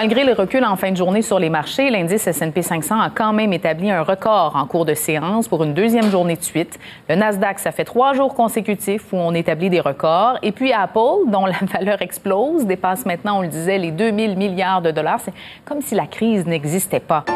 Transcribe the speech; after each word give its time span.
Malgré 0.00 0.24
le 0.24 0.32
recul 0.32 0.64
en 0.64 0.76
fin 0.76 0.92
de 0.92 0.96
journée 0.96 1.20
sur 1.20 1.38
les 1.38 1.50
marchés, 1.50 1.90
l'indice 1.90 2.26
S&P 2.26 2.62
500 2.62 2.98
a 2.98 3.10
quand 3.10 3.34
même 3.34 3.52
établi 3.52 3.90
un 3.90 4.00
record 4.00 4.56
en 4.56 4.66
cours 4.66 4.86
de 4.86 4.94
séance 4.94 5.46
pour 5.46 5.62
une 5.62 5.74
deuxième 5.74 6.10
journée 6.10 6.36
de 6.36 6.42
suite. 6.42 6.78
Le 7.10 7.16
Nasdaq, 7.16 7.58
ça 7.58 7.70
fait 7.70 7.84
trois 7.84 8.14
jours 8.14 8.34
consécutifs 8.34 9.12
où 9.12 9.16
on 9.16 9.34
établit 9.34 9.68
des 9.68 9.80
records. 9.80 10.38
Et 10.42 10.52
puis 10.52 10.72
Apple, 10.72 11.28
dont 11.30 11.44
la 11.44 11.58
valeur 11.74 12.00
explose, 12.00 12.64
dépasse 12.64 13.04
maintenant, 13.04 13.40
on 13.40 13.42
le 13.42 13.48
disait, 13.48 13.76
les 13.76 13.90
2000 13.90 14.38
milliards 14.38 14.80
de 14.80 14.90
dollars. 14.90 15.20
C'est 15.22 15.34
comme 15.66 15.82
si 15.82 15.94
la 15.94 16.06
crise 16.06 16.46
n'existait 16.46 17.00
pas. 17.00 17.26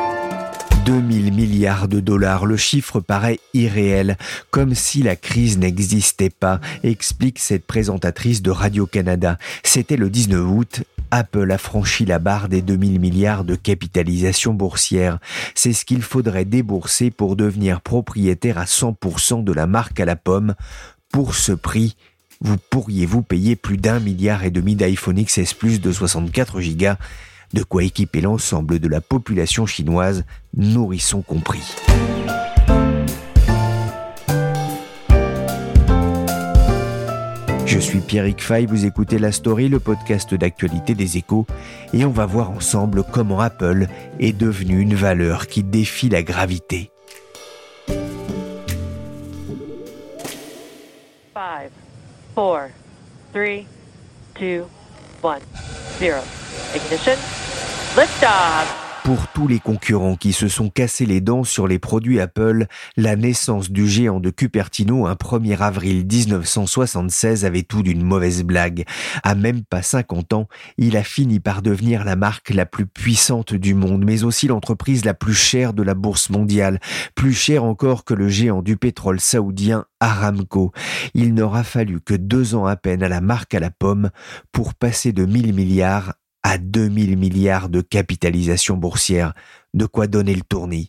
2000 0.86 1.34
milliards 1.34 1.86
de 1.86 2.00
dollars. 2.00 2.46
Le 2.46 2.56
chiffre 2.56 3.00
paraît 3.00 3.40
irréel, 3.52 4.16
comme 4.50 4.74
si 4.74 5.02
la 5.02 5.16
crise 5.16 5.58
n'existait 5.58 6.30
pas, 6.30 6.60
explique 6.82 7.40
cette 7.40 7.66
présentatrice 7.66 8.40
de 8.40 8.50
Radio-Canada. 8.50 9.36
C'était 9.62 9.96
le 9.96 10.08
19 10.08 10.40
août. 10.50 10.82
Apple 11.14 11.52
a 11.52 11.58
franchi 11.58 12.04
la 12.04 12.18
barre 12.18 12.48
des 12.48 12.60
2000 12.60 12.98
milliards 12.98 13.44
de 13.44 13.54
capitalisation 13.54 14.52
boursière. 14.52 15.18
C'est 15.54 15.72
ce 15.72 15.84
qu'il 15.84 16.02
faudrait 16.02 16.44
débourser 16.44 17.12
pour 17.12 17.36
devenir 17.36 17.80
propriétaire 17.82 18.58
à 18.58 18.64
100% 18.64 19.44
de 19.44 19.52
la 19.52 19.68
marque 19.68 20.00
à 20.00 20.04
la 20.04 20.16
pomme. 20.16 20.56
Pour 21.12 21.36
ce 21.36 21.52
prix, 21.52 21.94
vous 22.40 22.56
pourriez 22.68 23.06
vous 23.06 23.22
payer 23.22 23.54
plus 23.54 23.76
d'un 23.76 24.00
milliard 24.00 24.42
et 24.42 24.50
demi 24.50 24.74
d'iPhone 24.74 25.24
XS 25.24 25.54
Plus 25.54 25.80
de 25.80 25.92
64 25.92 26.60
gigas 26.60 26.96
de 27.52 27.62
quoi 27.62 27.84
équiper 27.84 28.20
l'ensemble 28.20 28.80
de 28.80 28.88
la 28.88 29.00
population 29.00 29.64
chinoise, 29.64 30.24
nourrissons 30.56 31.22
compris. 31.22 31.62
Je 37.66 37.78
suis 37.78 38.00
Pierrick 38.00 38.42
Fay, 38.42 38.66
vous 38.66 38.84
écoutez 38.84 39.18
La 39.18 39.32
Story, 39.32 39.68
le 39.68 39.80
podcast 39.80 40.34
d'actualité 40.34 40.94
des 40.94 41.16
échos, 41.16 41.46
et 41.92 42.04
on 42.04 42.10
va 42.10 42.26
voir 42.26 42.50
ensemble 42.50 43.02
comment 43.10 43.40
Apple 43.40 43.88
est 44.20 44.32
devenu 44.32 44.80
une 44.80 44.94
valeur 44.94 45.46
qui 45.46 45.62
défie 45.62 46.08
la 46.08 46.22
gravité. 46.22 46.90
5, 51.34 51.70
4, 52.34 52.34
3, 52.34 52.68
2, 53.34 53.64
1, 55.22 55.38
0. 56.00 56.16
Ignition. 56.74 57.16
Liftoff. 57.96 58.83
Pour 59.04 59.28
tous 59.28 59.46
les 59.46 59.60
concurrents 59.60 60.16
qui 60.16 60.32
se 60.32 60.48
sont 60.48 60.70
cassés 60.70 61.04
les 61.04 61.20
dents 61.20 61.44
sur 61.44 61.68
les 61.68 61.78
produits 61.78 62.20
Apple, 62.20 62.64
la 62.96 63.16
naissance 63.16 63.70
du 63.70 63.86
géant 63.86 64.18
de 64.18 64.30
Cupertino 64.30 65.06
un 65.06 65.12
1er 65.12 65.58
avril 65.58 66.06
1976 66.10 67.44
avait 67.44 67.64
tout 67.64 67.82
d'une 67.82 68.02
mauvaise 68.02 68.42
blague. 68.44 68.86
À 69.22 69.34
même 69.34 69.62
pas 69.62 69.82
50 69.82 70.32
ans, 70.32 70.48
il 70.78 70.96
a 70.96 71.02
fini 71.02 71.38
par 71.38 71.60
devenir 71.60 72.02
la 72.02 72.16
marque 72.16 72.48
la 72.48 72.64
plus 72.64 72.86
puissante 72.86 73.52
du 73.52 73.74
monde, 73.74 74.06
mais 74.06 74.24
aussi 74.24 74.46
l'entreprise 74.46 75.04
la 75.04 75.12
plus 75.12 75.34
chère 75.34 75.74
de 75.74 75.82
la 75.82 75.92
bourse 75.92 76.30
mondiale, 76.30 76.80
plus 77.14 77.34
chère 77.34 77.64
encore 77.64 78.06
que 78.06 78.14
le 78.14 78.30
géant 78.30 78.62
du 78.62 78.78
pétrole 78.78 79.20
saoudien 79.20 79.84
Aramco. 80.00 80.72
Il 81.12 81.34
n'aura 81.34 81.62
fallu 81.62 82.00
que 82.00 82.14
deux 82.14 82.54
ans 82.54 82.64
à 82.64 82.76
peine 82.76 83.02
à 83.02 83.10
la 83.10 83.20
marque 83.20 83.52
à 83.52 83.60
la 83.60 83.70
pomme 83.70 84.08
pour 84.50 84.72
passer 84.72 85.12
de 85.12 85.26
1000 85.26 85.52
milliards 85.52 86.14
à 86.44 86.58
2000 86.58 87.16
milliards 87.16 87.68
de 87.68 87.80
capitalisation 87.80 88.76
boursière, 88.76 89.32
de 89.72 89.86
quoi 89.86 90.06
donner 90.06 90.34
le 90.34 90.42
tournis. 90.42 90.88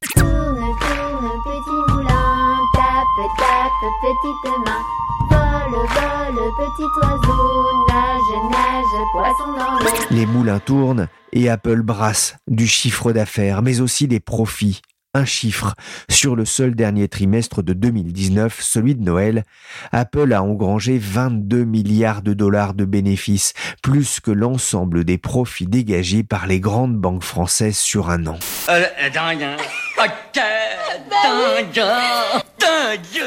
Les 10.11 10.25
moulins 10.25 10.59
tournent 10.59 11.07
et 11.31 11.49
Apple 11.49 11.81
brasse 11.81 12.35
du 12.47 12.67
chiffre 12.67 13.13
d'affaires, 13.13 13.61
mais 13.61 13.79
aussi 13.79 14.07
des 14.07 14.19
profits 14.19 14.81
un 15.15 15.25
chiffre. 15.25 15.73
Sur 16.09 16.35
le 16.35 16.45
seul 16.45 16.75
dernier 16.75 17.07
trimestre 17.07 17.63
de 17.63 17.73
2019, 17.73 18.59
celui 18.61 18.95
de 18.95 19.01
Noël, 19.01 19.43
Apple 19.91 20.33
a 20.33 20.43
engrangé 20.43 20.97
22 20.99 21.63
milliards 21.63 22.21
de 22.21 22.33
dollars 22.33 22.73
de 22.73 22.85
bénéfices, 22.85 23.53
plus 23.81 24.19
que 24.19 24.31
l'ensemble 24.31 25.05
des 25.05 25.17
profits 25.17 25.67
dégagés 25.67 26.23
par 26.23 26.47
les 26.47 26.59
grandes 26.59 26.97
banques 26.97 27.23
françaises 27.23 27.77
sur 27.77 28.09
un 28.09 28.27
an. 28.27 28.37
Euh, 28.69 28.85
dingue, 29.13 29.43
hein. 29.43 29.57
Ok, 29.97 30.35
dingue, 30.35 31.79
hein. 31.79 32.41
dingue. 32.59 33.23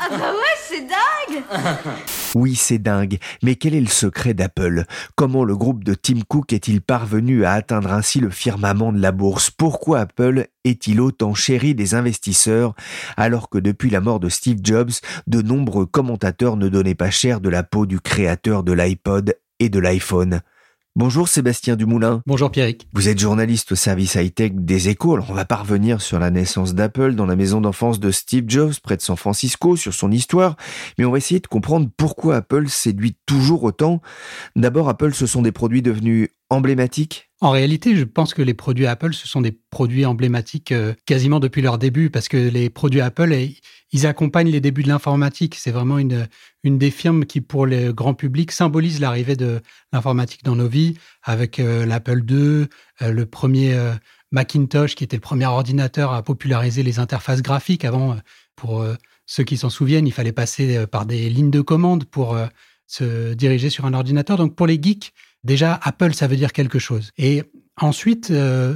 Ah 0.00 0.08
bah 0.10 0.16
ouais, 0.16 0.56
c'est 0.56 0.57
dingue 0.57 0.57
Oui, 2.34 2.54
c'est 2.54 2.78
dingue, 2.78 3.18
mais 3.42 3.54
quel 3.54 3.74
est 3.74 3.80
le 3.80 3.86
secret 3.86 4.34
d'Apple? 4.34 4.84
Comment 5.14 5.44
le 5.44 5.56
groupe 5.56 5.82
de 5.84 5.94
Tim 5.94 6.20
Cook 6.26 6.52
est-il 6.52 6.80
parvenu 6.80 7.44
à 7.44 7.52
atteindre 7.52 7.92
ainsi 7.92 8.20
le 8.20 8.30
firmament 8.30 8.92
de 8.92 9.00
la 9.00 9.12
bourse? 9.12 9.50
Pourquoi 9.50 10.00
Apple 10.00 10.46
est-il 10.64 11.00
autant 11.00 11.34
chéri 11.34 11.74
des 11.74 11.94
investisseurs? 11.94 12.74
Alors 13.16 13.48
que 13.48 13.58
depuis 13.58 13.90
la 13.90 14.00
mort 14.00 14.20
de 14.20 14.28
Steve 14.28 14.58
Jobs, 14.62 14.92
de 15.26 15.42
nombreux 15.42 15.86
commentateurs 15.86 16.56
ne 16.56 16.68
donnaient 16.68 16.94
pas 16.94 17.10
cher 17.10 17.40
de 17.40 17.48
la 17.48 17.62
peau 17.62 17.86
du 17.86 18.00
créateur 18.00 18.62
de 18.62 18.72
l'iPod 18.72 19.34
et 19.58 19.68
de 19.68 19.78
l'iPhone 19.78 20.40
Bonjour 20.98 21.28
Sébastien 21.28 21.76
Dumoulin. 21.76 22.24
Bonjour 22.26 22.50
Pierrick. 22.50 22.88
Vous 22.92 23.08
êtes 23.08 23.20
journaliste 23.20 23.70
au 23.70 23.76
service 23.76 24.16
high-tech 24.16 24.50
des 24.54 24.88
échos. 24.88 25.14
Alors 25.14 25.30
on 25.30 25.32
va 25.32 25.44
parvenir 25.44 26.02
sur 26.02 26.18
la 26.18 26.32
naissance 26.32 26.74
d'Apple 26.74 27.14
dans 27.14 27.24
la 27.24 27.36
maison 27.36 27.60
d'enfance 27.60 28.00
de 28.00 28.10
Steve 28.10 28.46
Jobs 28.48 28.74
près 28.82 28.96
de 28.96 29.00
San 29.00 29.16
Francisco, 29.16 29.76
sur 29.76 29.94
son 29.94 30.10
histoire. 30.10 30.56
Mais 30.98 31.04
on 31.04 31.12
va 31.12 31.18
essayer 31.18 31.38
de 31.38 31.46
comprendre 31.46 31.88
pourquoi 31.96 32.34
Apple 32.34 32.68
séduit 32.68 33.14
toujours 33.26 33.62
autant. 33.62 34.02
D'abord, 34.56 34.88
Apple, 34.88 35.14
ce 35.14 35.28
sont 35.28 35.40
des 35.40 35.52
produits 35.52 35.82
devenus 35.82 36.30
emblématiques 36.50 37.30
En 37.42 37.50
réalité, 37.50 37.94
je 37.94 38.04
pense 38.04 38.34
que 38.34 38.42
les 38.42 38.54
produits 38.54 38.86
Apple, 38.86 39.12
ce 39.14 39.28
sont 39.28 39.40
des 39.40 39.52
produits 39.70 40.04
emblématiques 40.04 40.72
euh, 40.72 40.94
quasiment 41.06 41.38
depuis 41.38 41.62
leur 41.62 41.78
début, 41.78 42.10
parce 42.10 42.26
que 42.26 42.36
les 42.36 42.70
produits 42.70 43.02
Apple, 43.02 43.32
eh, 43.32 43.54
ils 43.92 44.06
accompagnent 44.06 44.50
les 44.50 44.60
débuts 44.60 44.82
de 44.82 44.88
l'informatique. 44.88 45.54
C'est 45.54 45.70
vraiment 45.70 45.98
une, 45.98 46.26
une 46.64 46.78
des 46.78 46.90
firmes 46.90 47.24
qui, 47.24 47.40
pour 47.40 47.66
le 47.66 47.92
grand 47.92 48.14
public, 48.14 48.50
symbolise 48.52 49.00
l'arrivée 49.00 49.36
de 49.36 49.60
l'informatique 49.92 50.44
dans 50.44 50.56
nos 50.56 50.68
vies, 50.68 50.94
avec 51.22 51.58
euh, 51.58 51.86
l'Apple 51.86 52.22
II, 52.28 52.66
euh, 53.02 53.12
le 53.12 53.26
premier 53.26 53.74
euh, 53.74 53.94
Macintosh, 54.32 54.94
qui 54.94 55.04
était 55.04 55.16
le 55.16 55.20
premier 55.20 55.46
ordinateur 55.46 56.12
à 56.12 56.22
populariser 56.22 56.82
les 56.82 56.98
interfaces 56.98 57.42
graphiques. 57.42 57.84
Avant, 57.84 58.16
pour 58.56 58.84
ceux 59.24 59.44
qui 59.44 59.56
s'en 59.56 59.70
souviennent, 59.70 60.06
il 60.06 60.12
fallait 60.12 60.32
passer 60.32 60.86
par 60.86 61.06
des 61.06 61.30
lignes 61.30 61.50
de 61.50 61.60
commande 61.60 62.04
pour 62.04 62.36
se 62.86 63.32
diriger 63.32 63.70
sur 63.70 63.86
un 63.86 63.94
ordinateur. 63.94 64.36
Donc 64.36 64.54
pour 64.54 64.66
les 64.66 64.78
geeks, 64.82 65.14
déjà, 65.44 65.80
Apple, 65.82 66.12
ça 66.12 66.26
veut 66.26 66.36
dire 66.36 66.52
quelque 66.52 66.78
chose. 66.78 67.12
Et 67.16 67.42
ensuite, 67.76 68.30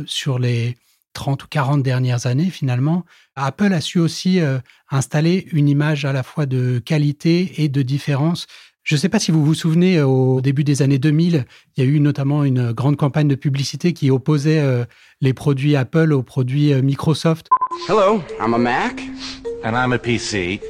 sur 0.06 0.38
les 0.38 0.76
30 1.12 1.44
ou 1.44 1.46
40 1.48 1.82
dernières 1.82 2.26
années, 2.26 2.50
finalement, 2.50 3.04
Apple 3.36 3.72
a 3.72 3.80
su 3.80 3.98
aussi 3.98 4.40
euh, 4.40 4.58
installer 4.90 5.46
une 5.52 5.68
image 5.68 6.04
à 6.04 6.12
la 6.12 6.22
fois 6.22 6.46
de 6.46 6.80
qualité 6.84 7.62
et 7.62 7.68
de 7.68 7.82
différence. 7.82 8.46
Je 8.84 8.96
ne 8.96 9.00
sais 9.00 9.08
pas 9.08 9.20
si 9.20 9.30
vous 9.30 9.44
vous 9.44 9.54
souvenez, 9.54 9.98
euh, 9.98 10.06
au 10.06 10.40
début 10.40 10.64
des 10.64 10.82
années 10.82 10.98
2000, 10.98 11.44
il 11.76 11.84
y 11.84 11.86
a 11.86 11.88
eu 11.88 12.00
notamment 12.00 12.42
une 12.42 12.72
grande 12.72 12.96
campagne 12.96 13.28
de 13.28 13.36
publicité 13.36 13.92
qui 13.92 14.10
opposait 14.10 14.58
euh, 14.58 14.84
les 15.20 15.32
produits 15.32 15.76
Apple 15.76 16.12
aux 16.12 16.24
produits 16.24 16.72
euh, 16.72 16.82
Microsoft. 16.82 17.48
Hello, 17.88 18.22
I'm 18.40 18.54
a 18.54 18.58
Mac. 18.58 19.00
And 19.64 19.76
I'm 19.76 19.92
a 19.92 19.98
PC. 19.98 20.60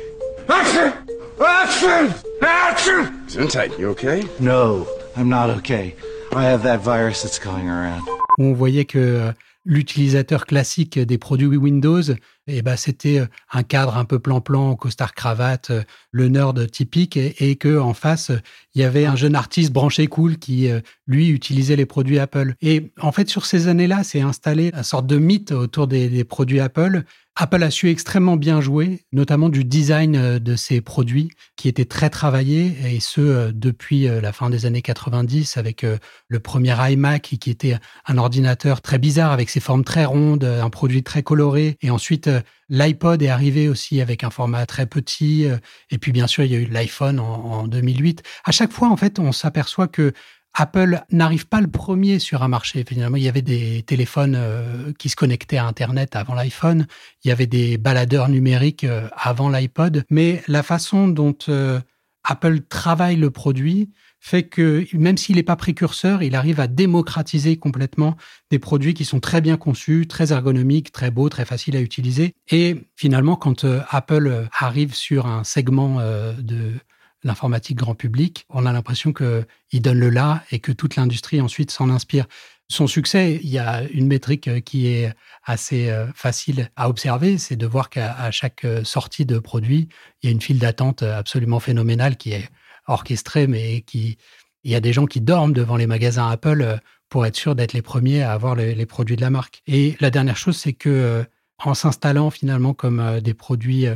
Action! 0.47 0.93
Action! 1.41 2.15
Action! 2.43 3.13
Gesundheit, 3.29 3.79
you 3.79 3.89
okay? 3.89 4.23
No, 4.41 4.87
I'm 5.17 5.31
not 5.31 5.49
okay. 5.59 5.95
I 6.37 6.45
have 6.45 6.63
that 6.65 6.81
virus 6.81 7.23
that's 7.23 7.39
going 7.39 7.67
around. 7.67 8.03
On 8.39 8.53
voyait 8.53 8.85
que 8.85 8.99
euh, 8.99 9.33
l'utilisateur 9.65 10.47
classique 10.47 10.99
des 10.99 11.19
produits 11.19 11.47
Windows, 11.57 12.03
eh 12.49 12.63
ben, 12.63 12.77
c'était 12.77 13.21
euh, 13.21 13.27
un 13.53 13.63
cadre 13.63 13.97
un 13.97 14.05
peu 14.05 14.19
plan-plan, 14.19 14.75
costard 14.75 15.15
cravate, 15.15 15.71
euh, 15.71 15.83
le 16.11 16.29
nerd 16.29 16.71
typique, 16.71 17.17
et, 17.17 17.51
et 17.51 17.57
que 17.57 17.79
en 17.79 17.95
face, 17.95 18.33
il 18.75 18.81
y 18.81 18.85
avait 18.85 19.07
un 19.07 19.17
jeune 19.17 19.35
artiste 19.35 19.73
branché 19.73 20.07
cool 20.09 20.39
qui, 20.39 20.69
lui, 21.13 21.29
utilisait 21.29 21.77
les 21.77 21.87
produits 21.87 22.19
Apple. 22.19 22.55
Et 22.61 22.91
en 23.01 23.13
fait, 23.13 23.29
sur 23.29 23.47
ces 23.47 23.69
années-là, 23.69 24.03
c'est 24.03 24.21
installé 24.21 24.73
une 24.75 24.83
sorte 24.83 25.07
de 25.07 25.19
mythe 25.19 25.53
autour 25.53 25.87
des, 25.87 26.25
produits 26.25 26.61
Apple 26.61 27.05
Apple 27.35 27.63
a 27.63 27.71
su 27.71 27.89
extrêmement 27.89 28.37
bien 28.37 28.61
jouer, 28.61 29.01
notamment 29.11 29.49
du 29.49 29.65
design 29.65 30.17
euh, 30.17 30.39
de 30.39 30.55
ses 30.55 30.83
produits 30.83 31.31
qui 31.57 31.67
étaient 31.69 31.87
très 31.87 32.11
travaillés 32.11 32.77
et 32.95 33.01
ce 33.01 33.21
euh, 33.23 33.53
depuis 33.55 34.07
euh, 34.07 34.21
la 34.21 34.33
fin 34.35 34.51
des 34.51 34.67
années 34.67 34.83
90 34.83 35.57
avec 35.57 35.87
le 36.29 36.41
premier 36.41 36.75
iMac 36.93 37.23
qui 37.23 37.51
était 37.51 37.79
un 38.07 38.19
ordinateur 38.19 38.83
très 38.83 38.99
bizarre 38.99 39.33
avec 39.33 39.49
ses 39.49 39.61
formes 39.61 39.85
très 39.85 40.05
rondes, 40.05 40.45
un 40.45 40.71
produit 40.71 41.03
très 41.03 41.23
coloré 41.23 41.79
et 41.81 41.91
ensuite 41.91 42.29
l'iPod 42.69 43.23
est 43.23 43.29
arrivé 43.29 43.69
aussi 43.69 44.01
avec 44.01 44.25
un 44.25 44.31
format 44.31 44.67
très 44.67 44.87
petit 44.87 45.47
et 45.91 45.99
puis 45.99 46.13
bien 46.13 46.27
sûr 46.27 46.45
il 46.45 46.53
y 46.53 46.55
a 46.55 46.59
eu 46.59 46.67
l'iPhone 46.67 47.19
en 47.21 47.67
2008. 47.67 48.23
À 48.45 48.53
chaque 48.53 48.73
fois 48.73 48.89
en 48.89 48.97
fait 48.97 49.19
on 49.19 49.33
s'aperçoit 49.33 49.89
que 49.89 50.13
Apple 50.55 51.03
n'arrive 51.11 51.49
pas 51.49 51.61
le 51.61 51.67
premier 51.67 52.19
sur 52.19 52.43
un 52.43 52.49
marché. 52.49 52.85
Finalement, 52.87 53.17
il 53.17 53.23
y 53.23 53.29
avait 53.29 53.43
des 53.43 53.83
téléphones 53.85 54.37
euh, 54.37 54.93
qui 54.99 55.09
se 55.09 55.17
connectaient 55.17 55.57
à 55.57 55.67
Internet 55.67 56.15
avant 56.15 56.35
l'iPhone. 56.35 56.87
Il 57.25 57.29
y 57.29 57.31
avait 57.31 57.47
des 57.47 57.79
baladeurs 57.79 58.29
numériques 58.29 58.85
euh, 58.85 59.09
avant 59.17 59.49
l'iPod. 59.49 60.05
Mais 60.11 60.43
la 60.49 60.63
façon 60.63 61.09
dont 61.09 61.37
euh, 61.49 61.81
Apple 62.25 62.61
travaille 62.69 63.17
le 63.17 63.31
produit 63.31 63.91
fait 64.21 64.45
que 64.45 64.85
même 64.93 65.17
s'il 65.17 65.37
n'est 65.37 65.43
pas 65.43 65.57
précurseur, 65.57 66.23
il 66.23 66.37
arrive 66.37 66.61
à 66.61 66.69
démocratiser 66.69 67.57
complètement 67.57 68.17
des 68.51 68.61
produits 68.61 68.95
qui 68.95 69.05
sont 69.05 69.19
très 69.21 69.41
bien 69.41 69.57
conçus, 69.57 70.07
très 70.07 70.33
ergonomiques, 70.33 70.93
très 70.93 71.11
beaux, 71.11 71.29
très 71.29 71.45
faciles 71.45 71.77
à 71.77 71.81
utiliser. 71.81 72.35
Et 72.49 72.77
finalement, 72.95 73.35
quand 73.35 73.67
Apple 73.89 74.47
arrive 74.57 74.95
sur 74.95 75.27
un 75.27 75.43
segment 75.43 75.99
de 76.39 76.75
l'informatique 77.25 77.77
grand 77.77 77.95
public, 77.95 78.47
on 78.49 78.67
a 78.67 78.73
l'impression 78.73 79.13
qu'il 79.13 79.83
donne 79.83 79.99
le 79.99 80.11
là 80.11 80.43
et 80.51 80.59
que 80.59 80.73
toute 80.73 80.97
l'industrie 80.97 81.41
ensuite 81.41 81.71
s'en 81.71 81.89
inspire. 81.89 82.27
Son 82.73 82.87
succès, 82.87 83.39
il 83.43 83.51
y 83.51 83.59
a 83.59 83.83
une 83.91 84.07
métrique 84.07 84.49
euh, 84.49 84.61
qui 84.61 84.87
est 84.87 85.13
assez 85.45 85.91
euh, 85.91 86.07
facile 86.15 86.71
à 86.75 86.89
observer, 86.89 87.37
c'est 87.37 87.57
de 87.57 87.67
voir 87.67 87.91
qu'à 87.91 88.31
chaque 88.31 88.65
euh, 88.65 88.83
sortie 88.83 89.27
de 89.27 89.39
produit, 89.39 89.91
il 90.23 90.27
y 90.27 90.29
a 90.31 90.33
une 90.33 90.41
file 90.41 90.59
d'attente 90.59 91.03
absolument 91.03 91.61
phénoménale 91.61 92.17
qui 92.17 92.33
est 92.33 92.49
orchestrée, 92.87 93.47
mais 93.47 93.83
qui 93.83 94.17
il 94.65 94.71
y 94.71 94.75
a 94.75 94.81
des 94.81 94.95
gens 94.95 95.05
qui 95.05 95.21
dorment 95.21 95.53
devant 95.53 95.77
les 95.77 95.87
magasins 95.87 96.31
Apple 96.31 96.79
pour 97.11 97.27
être 97.27 97.37
sûr 97.37 97.55
d'être 97.55 97.75
les 97.75 97.83
premiers 97.83 98.23
à 98.23 98.33
avoir 98.33 98.55
les, 98.55 98.87
produits 98.87 99.17
de 99.17 99.21
la 99.21 99.29
marque. 99.29 99.61
Et 99.67 99.97
la 100.01 100.11
dernière 100.11 100.37
chose, 100.39 100.57
c'est 100.57 100.73
que 100.73 101.27
en 101.59 101.75
s'installant 101.75 102.31
finalement 102.31 102.73
comme 102.73 103.21
des 103.21 103.35
produits 103.35 103.87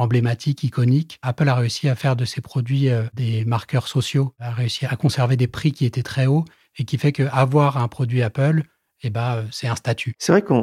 emblématique, 0.00 0.64
iconique. 0.64 1.18
Apple 1.22 1.48
a 1.48 1.54
réussi 1.54 1.88
à 1.88 1.94
faire 1.94 2.16
de 2.16 2.24
ses 2.24 2.40
produits 2.40 2.88
euh, 2.88 3.02
des 3.14 3.44
marqueurs 3.44 3.86
sociaux, 3.86 4.34
a 4.40 4.50
réussi 4.50 4.86
à 4.86 4.96
conserver 4.96 5.36
des 5.36 5.46
prix 5.46 5.72
qui 5.72 5.84
étaient 5.84 6.02
très 6.02 6.26
hauts 6.26 6.44
et 6.78 6.84
qui 6.84 6.96
fait 6.96 7.12
qu'avoir 7.12 7.76
un 7.76 7.86
produit 7.86 8.22
Apple, 8.22 8.62
eh 9.02 9.10
ben, 9.10 9.36
euh, 9.36 9.42
c'est 9.50 9.66
un 9.66 9.76
statut. 9.76 10.14
C'est 10.18 10.32
vrai 10.32 10.42
qu'à 10.42 10.54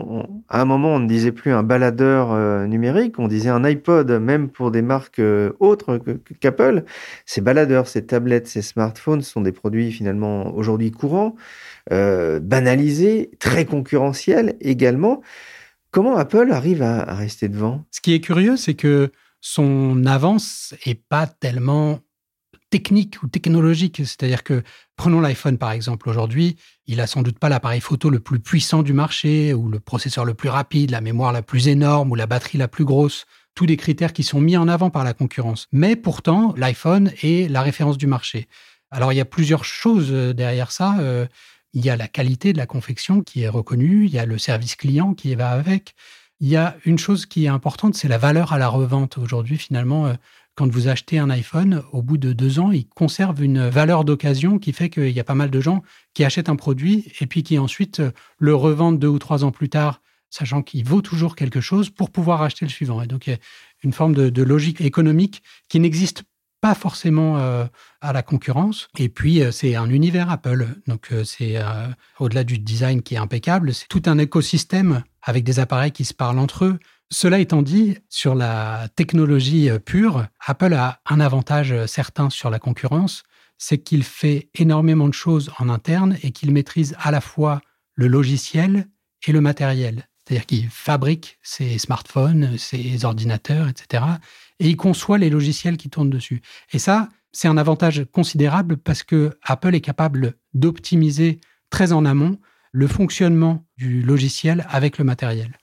un 0.49 0.65
moment, 0.65 0.95
on 0.95 0.99
ne 0.99 1.07
disait 1.07 1.31
plus 1.31 1.51
un 1.51 1.61
baladeur 1.63 2.31
euh, 2.31 2.65
numérique, 2.65 3.19
on 3.19 3.27
disait 3.27 3.49
un 3.49 3.63
iPod, 3.63 4.09
même 4.11 4.49
pour 4.49 4.71
des 4.71 4.81
marques 4.81 5.21
autres 5.59 6.01
qu'Apple. 6.39 6.83
Ces 7.25 7.41
baladeurs, 7.41 7.87
ces 7.87 8.05
tablettes, 8.05 8.47
ces 8.47 8.63
smartphones 8.63 9.21
sont 9.21 9.41
des 9.41 9.51
produits 9.51 9.91
finalement 9.91 10.53
aujourd'hui 10.55 10.91
courants, 10.91 11.35
banalisés, 11.89 13.31
très 13.39 13.65
concurrentiels 13.65 14.55
également. 14.61 15.21
Comment 15.91 16.17
Apple 16.17 16.51
arrive 16.51 16.81
à, 16.81 16.99
à 16.99 17.15
rester 17.15 17.49
devant? 17.49 17.85
Ce 17.91 18.01
qui 18.01 18.13
est 18.13 18.19
curieux, 18.19 18.57
c'est 18.57 18.73
que 18.73 19.09
son 19.49 20.05
avance 20.05 20.75
est 20.85 21.01
pas 21.07 21.25
tellement 21.25 22.01
technique 22.69 23.23
ou 23.23 23.27
technologique. 23.27 23.97
C'est-à-dire 23.97 24.43
que, 24.43 24.61
prenons 24.97 25.21
l'iPhone 25.21 25.57
par 25.57 25.71
exemple, 25.71 26.09
aujourd'hui, 26.09 26.57
il 26.85 26.99
a 26.99 27.07
sans 27.07 27.21
doute 27.21 27.39
pas 27.39 27.47
l'appareil 27.47 27.79
photo 27.79 28.09
le 28.09 28.19
plus 28.19 28.41
puissant 28.41 28.83
du 28.83 28.91
marché, 28.91 29.53
ou 29.53 29.69
le 29.69 29.79
processeur 29.79 30.25
le 30.25 30.33
plus 30.33 30.49
rapide, 30.49 30.91
la 30.91 30.99
mémoire 30.99 31.31
la 31.31 31.41
plus 31.41 31.69
énorme, 31.69 32.11
ou 32.11 32.15
la 32.15 32.27
batterie 32.27 32.57
la 32.57 32.67
plus 32.67 32.83
grosse. 32.83 33.25
Tous 33.55 33.65
des 33.65 33.77
critères 33.77 34.11
qui 34.11 34.23
sont 34.23 34.41
mis 34.41 34.57
en 34.57 34.67
avant 34.67 34.89
par 34.89 35.05
la 35.05 35.13
concurrence. 35.13 35.67
Mais 35.71 35.95
pourtant, 35.95 36.53
l'iPhone 36.57 37.11
est 37.23 37.49
la 37.49 37.61
référence 37.61 37.97
du 37.97 38.05
marché. 38.05 38.49
Alors, 38.91 39.13
il 39.13 39.15
y 39.15 39.21
a 39.21 39.25
plusieurs 39.25 39.63
choses 39.63 40.09
euh, 40.11 40.33
derrière 40.33 40.71
ça. 40.71 40.97
Euh, 40.99 41.25
il 41.73 41.85
y 41.85 41.89
a 41.89 41.95
la 41.95 42.07
qualité 42.09 42.51
de 42.51 42.57
la 42.57 42.65
confection 42.65 43.21
qui 43.21 43.43
est 43.43 43.49
reconnue, 43.49 44.05
il 44.05 44.11
y 44.11 44.19
a 44.19 44.25
le 44.25 44.37
service 44.37 44.75
client 44.75 45.13
qui 45.13 45.33
va 45.35 45.51
avec, 45.51 45.95
il 46.39 46.47
y 46.47 46.55
a 46.55 46.77
une 46.85 46.99
chose 46.99 47.25
qui 47.25 47.45
est 47.45 47.49
importante, 47.49 47.95
c'est 47.95 48.07
la 48.07 48.17
valeur 48.17 48.53
à 48.53 48.57
la 48.57 48.67
revente. 48.67 49.17
Aujourd'hui, 49.17 49.57
finalement, 49.57 50.07
euh, 50.07 50.13
quand 50.55 50.71
vous 50.71 50.87
achetez 50.87 51.19
un 51.19 51.29
iPhone, 51.29 51.83
au 51.91 52.01
bout 52.01 52.17
de 52.17 52.33
deux 52.33 52.59
ans, 52.59 52.71
il 52.71 52.87
conserve 52.87 53.43
une 53.43 53.67
valeur 53.67 54.05
d'occasion 54.05 54.59
qui 54.59 54.73
fait 54.73 54.89
qu'il 54.89 55.09
y 55.09 55.19
a 55.19 55.23
pas 55.23 55.35
mal 55.35 55.49
de 55.49 55.61
gens 55.61 55.83
qui 56.13 56.23
achètent 56.23 56.49
un 56.49 56.55
produit 56.55 57.11
et 57.19 57.27
puis 57.27 57.43
qui 57.43 57.57
ensuite 57.57 57.99
euh, 57.99 58.11
le 58.37 58.55
revendent 58.55 58.99
deux 58.99 59.07
ou 59.07 59.19
trois 59.19 59.43
ans 59.43 59.51
plus 59.51 59.69
tard, 59.69 60.01
sachant 60.29 60.61
qu'il 60.61 60.83
vaut 60.85 61.01
toujours 61.01 61.35
quelque 61.35 61.61
chose 61.61 61.89
pour 61.89 62.11
pouvoir 62.11 62.41
acheter 62.41 62.65
le 62.65 62.71
suivant. 62.71 63.01
Et 63.01 63.07
donc, 63.07 63.27
il 63.27 63.31
y 63.31 63.33
a 63.33 63.39
une 63.83 63.93
forme 63.93 64.13
de, 64.13 64.43
logique 64.43 64.81
économique 64.81 65.43
qui 65.69 65.79
n'existe 65.79 66.23
pas 66.61 66.73
forcément 66.73 67.37
euh, 67.37 67.65
à 68.01 68.13
la 68.13 68.23
concurrence. 68.23 68.87
Et 68.97 69.09
puis, 69.09 69.41
c'est 69.51 69.75
un 69.75 69.89
univers 69.89 70.29
Apple. 70.29 70.67
Donc, 70.87 71.11
c'est 71.23 71.57
au-delà 72.19 72.43
du 72.43 72.57
design 72.59 73.01
qui 73.01 73.15
est 73.15 73.19
impeccable, 73.19 73.73
c'est 73.73 73.87
tout 73.87 74.03
un 74.05 74.17
écosystème 74.17 75.03
avec 75.21 75.43
des 75.43 75.59
appareils 75.59 75.91
qui 75.91 76.05
se 76.05 76.13
parlent 76.13 76.39
entre 76.39 76.65
eux. 76.65 76.79
Cela 77.09 77.39
étant 77.39 77.61
dit, 77.61 77.97
sur 78.09 78.35
la 78.35 78.89
technologie 78.95 79.69
euh, 79.69 79.79
pure, 79.79 80.27
Apple 80.45 80.73
a 80.73 80.99
un 81.05 81.21
avantage 81.21 81.71
euh, 81.71 81.87
certain 81.87 82.29
sur 82.29 82.49
la 82.49 82.59
concurrence, 82.59 83.23
c'est 83.57 83.77
qu'il 83.77 84.03
fait 84.03 84.49
énormément 84.55 85.07
de 85.07 85.13
choses 85.13 85.51
en 85.57 85.69
interne 85.69 86.17
et 86.21 86.31
qu'il 86.31 86.51
maîtrise 86.51 86.95
à 86.99 87.11
la 87.11 87.21
fois 87.21 87.61
le 87.95 88.07
logiciel 88.07 88.87
et 89.25 89.31
le 89.31 89.39
matériel. 89.39 90.06
C'est-à-dire 90.27 90.45
qu'il 90.45 90.69
fabrique 90.69 91.37
ses 91.41 91.77
smartphones, 91.77 92.57
ses 92.57 93.05
ordinateurs, 93.05 93.69
etc. 93.69 94.03
Et 94.59 94.67
il 94.67 94.75
conçoit 94.75 95.17
les 95.17 95.29
logiciels 95.29 95.77
qui 95.77 95.89
tournent 95.89 96.09
dessus. 96.09 96.41
Et 96.73 96.79
ça, 96.79 97.07
c'est 97.31 97.47
un 97.47 97.55
avantage 97.55 98.05
considérable 98.11 98.75
parce 98.75 99.03
que 99.03 99.37
Apple 99.41 99.73
est 99.73 99.81
capable 99.81 100.33
d'optimiser 100.53 101.39
très 101.69 101.93
en 101.93 102.03
amont 102.03 102.39
le 102.73 102.87
fonctionnement 102.87 103.65
du 103.77 104.01
logiciel 104.01 104.65
avec 104.69 104.97
le 104.97 105.05
matériel. 105.05 105.57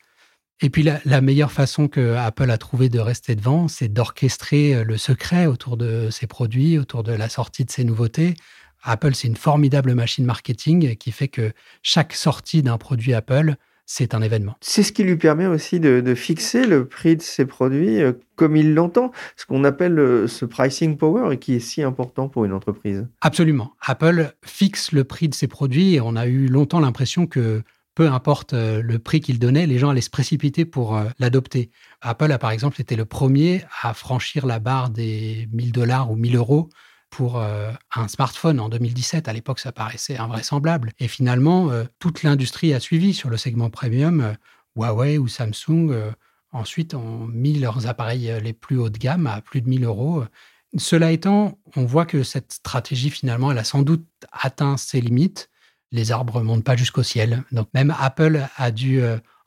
Et 0.63 0.71
puis 0.71 0.83
la, 0.83 1.21
meilleure 1.21 1.53
façon 1.53 1.89
que 1.89 2.15
Apple 2.15 2.51
a 2.51 2.57
trouvé 2.57 2.89
de 2.89 3.01
rester 3.01 3.35
devant, 3.35 3.69
c'est 3.69 3.93
d'orchestrer 3.93 4.77
euh, 4.77 4.85
le 4.85 4.97
secret 4.97 5.47
autour 5.47 5.77
de 5.77 6.09
ses 6.11 6.27
produits, 6.27 6.79
autour 6.79 7.03
de 7.03 7.13
la 7.13 7.29
sortie 7.29 7.65
de 7.65 7.71
ses 7.71 7.85
nouveautés. 7.85 8.35
Apple, 8.83 9.15
c'est 9.15 9.29
une 9.29 9.37
formidable 9.37 9.95
machine 9.95 10.25
marketing 10.25 10.97
qui 10.97 11.13
fait 11.13 11.29
que 11.29 11.53
chaque 11.83 12.15
sortie 12.15 12.63
d'un 12.63 12.79
produit 12.79 13.13
Apple 13.13 13.57
c'est 13.87 14.15
un 14.15 14.23
événement. 14.23 14.57
C'est 14.61 14.83
ce 14.83 14.93
qui 14.93 15.03
lui 15.03 15.17
permet 15.17 15.47
aussi 15.47 15.81
de, 15.81 16.15
fixer 16.15 16.67
le 16.67 16.87
prix 16.87 17.17
de 17.17 17.23
ses 17.23 17.45
produits 17.45 18.01
euh, 18.01 18.13
comme 18.37 18.57
il 18.57 18.75
l'entend, 18.75 19.13
ce 19.37 19.47
qu'on 19.47 19.65
appelle 19.65 19.99
euh, 19.99 20.27
ce 20.27 20.45
pricing 20.45 20.97
power 20.97 21.35
et 21.35 21.39
qui 21.39 21.55
est 21.55 21.61
si 21.61 21.83
important 21.83 22.29
pour 22.29 22.45
une 22.45 22.53
entreprise. 22.53 23.07
Absolument. 23.21 23.73
Apple 23.81 24.33
fixe 24.45 24.93
le 24.93 25.05
prix 25.05 25.29
de 25.29 25.35
ses 25.35 25.49
produits 25.49 25.95
et 25.95 26.01
on 26.01 26.17
a 26.17 26.27
eu 26.27 26.47
longtemps 26.47 26.81
l'impression 26.81 27.27
que 27.27 27.63
peu 27.95 28.09
importe 28.09 28.55
euh, 28.55 28.83
le 28.83 28.99
prix 28.99 29.21
qu'il 29.21 29.39
donnait, 29.39 29.67
les 29.67 29.79
gens 29.79 29.91
allaient 29.91 30.01
se 30.01 30.11
précipiter 30.11 30.65
pour 30.65 31.01
l'adopter. 31.19 31.71
Apple 32.01 32.33
a 32.33 32.39
par 32.39 32.51
exemple 32.51 32.81
été 32.81 32.97
le 32.97 33.05
premier 33.05 33.65
à 33.83 33.95
franchir 33.95 34.47
la 34.47 34.59
barre 34.59 34.91
des 34.91 35.49
1000 35.53 35.73
dollars 35.73 36.11
ou 36.11 36.17
1000 36.17 36.37
euros 36.37 36.69
pour 37.15 37.39
euh, 37.39 37.71
un 37.95 38.09
smartphone 38.09 38.59
en 38.59 38.69
2017. 38.69 39.29
À 39.29 39.33
l'époque, 39.33 39.61
ça 39.61 39.71
paraissait 39.71 40.17
invraisemblable. 40.17 40.91
Et 40.99 41.07
finalement, 41.07 41.71
euh, 41.71 41.85
toute 42.01 42.25
l'industrie 42.25 42.75
a 42.75 42.81
suivi 42.81 43.15
sur 43.15 43.31
le 43.31 43.37
segment 43.37 43.71
premium. 43.71 44.21
Euh, 44.21 44.33
Huawei 44.75 45.19
ou 45.19 45.29
Samsung, 45.29 45.95
ensuite, 46.51 46.95
ont 46.95 47.29
mis 47.29 47.57
leurs 47.61 47.87
appareils 47.87 48.41
les 48.43 48.53
plus 48.53 48.77
haut 48.77 48.91
de 48.91 48.99
gamme 48.99 49.29
à 49.29 49.41
plus 49.41 49.61
de 49.61 49.69
1000 49.69 49.85
euros. 49.85 50.25
Cela 50.77 51.13
étant, 51.13 51.61
on 51.77 51.85
voit 51.85 52.07
que 52.07 52.25
cette 52.25 52.53
stratégie, 52.53 53.11
finalement, 53.11 53.53
elle 53.53 53.59
a 53.59 53.63
sans 53.63 53.83
doute 53.83 54.05
atteint 54.33 54.77
ses 54.77 55.01
limites. 55.01 55.49
Les 55.93 56.11
arbres 56.11 56.41
ne 56.41 56.47
montent 56.47 56.65
pas 56.65 56.75
jusqu'au 56.75 57.05
ciel. 57.05 57.45
Donc, 57.53 57.69
même 57.73 57.95
Apple 58.01 58.49
a 58.57 58.73
dû 58.73 59.01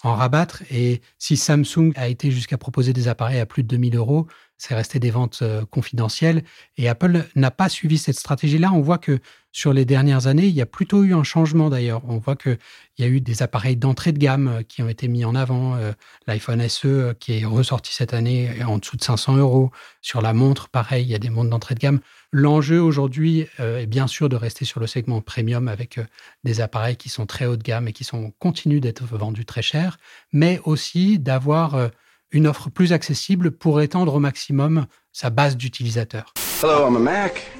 en 0.03 0.15
rabattre. 0.15 0.63
Et 0.71 1.01
si 1.17 1.35
Samsung 1.35 1.91
a 1.97 2.07
été 2.07 2.31
jusqu'à 2.31 2.57
proposer 2.57 2.93
des 2.93 3.09
appareils 3.09 3.41
à 3.41 3.45
plus 3.45 3.63
de 3.63 3.67
2000 3.67 3.97
euros, 3.97 4.27
c'est 4.57 4.73
resté 4.73 4.99
des 4.99 5.11
ventes 5.11 5.39
euh, 5.43 5.65
confidentielles. 5.65 6.43
Et 6.77 6.89
Apple 6.89 7.25
n'a 7.35 7.51
pas 7.51 7.69
suivi 7.69 7.97
cette 7.97 8.17
stratégie-là. 8.17 8.71
On 8.73 8.81
voit 8.81 8.97
que 8.97 9.19
sur 9.51 9.71
les 9.71 9.85
dernières 9.85 10.27
années, 10.27 10.45
il 10.45 10.53
y 10.53 10.61
a 10.61 10.65
plutôt 10.65 11.03
eu 11.03 11.13
un 11.13 11.23
changement 11.23 11.69
d'ailleurs. 11.69 12.01
On 12.07 12.17
voit 12.17 12.35
qu'il 12.35 12.57
y 12.97 13.03
a 13.03 13.07
eu 13.07 13.21
des 13.21 13.41
appareils 13.41 13.77
d'entrée 13.77 14.11
de 14.11 14.17
gamme 14.17 14.47
euh, 14.47 14.63
qui 14.63 14.81
ont 14.81 14.89
été 14.89 15.07
mis 15.07 15.25
en 15.25 15.35
avant. 15.35 15.75
Euh, 15.75 15.91
L'iPhone 16.25 16.67
SE 16.67 17.13
qui 17.19 17.39
est 17.39 17.45
ressorti 17.45 17.93
cette 17.93 18.13
année 18.13 18.49
en 18.65 18.79
dessous 18.79 18.97
de 18.97 19.03
500 19.03 19.37
euros. 19.37 19.71
Sur 20.01 20.21
la 20.21 20.33
montre, 20.33 20.69
pareil, 20.69 21.05
il 21.05 21.09
y 21.09 21.15
a 21.15 21.19
des 21.19 21.29
montres 21.29 21.51
d'entrée 21.51 21.75
de 21.75 21.79
gamme. 21.79 21.99
L'enjeu 22.33 22.81
aujourd'hui 22.81 23.47
est 23.57 23.85
bien 23.85 24.05
sûr 24.05 24.27
de 24.27 24.35
rester 24.35 24.65
sur 24.65 24.81
le 24.81 24.87
segment 24.87 25.21
premium 25.21 25.69
avec 25.69 25.97
des 26.43 26.59
appareils 26.59 26.97
qui 26.97 27.07
sont 27.07 27.25
très 27.25 27.45
haut 27.45 27.55
de 27.55 27.63
gamme 27.63 27.87
et 27.87 27.93
qui 27.93 28.03
sont 28.03 28.33
continuent 28.37 28.81
d'être 28.81 29.05
vendus 29.05 29.45
très 29.45 29.61
cher, 29.61 29.97
mais 30.33 30.59
aussi 30.65 31.19
d'avoir 31.19 31.89
une 32.31 32.47
offre 32.47 32.69
plus 32.69 32.93
accessible 32.93 33.51
pour 33.51 33.81
étendre 33.81 34.15
au 34.15 34.19
maximum 34.19 34.85
sa 35.11 35.29
base 35.29 35.57
d'utilisateurs. 35.57 36.33
Hello, 36.61 36.87
I'm 36.87 36.95
a 36.95 36.99
Mac, 36.99 37.51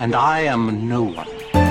and 0.00 0.12
I 0.14 0.46
am 0.46 0.88
no 0.88 1.02
one. 1.02 1.63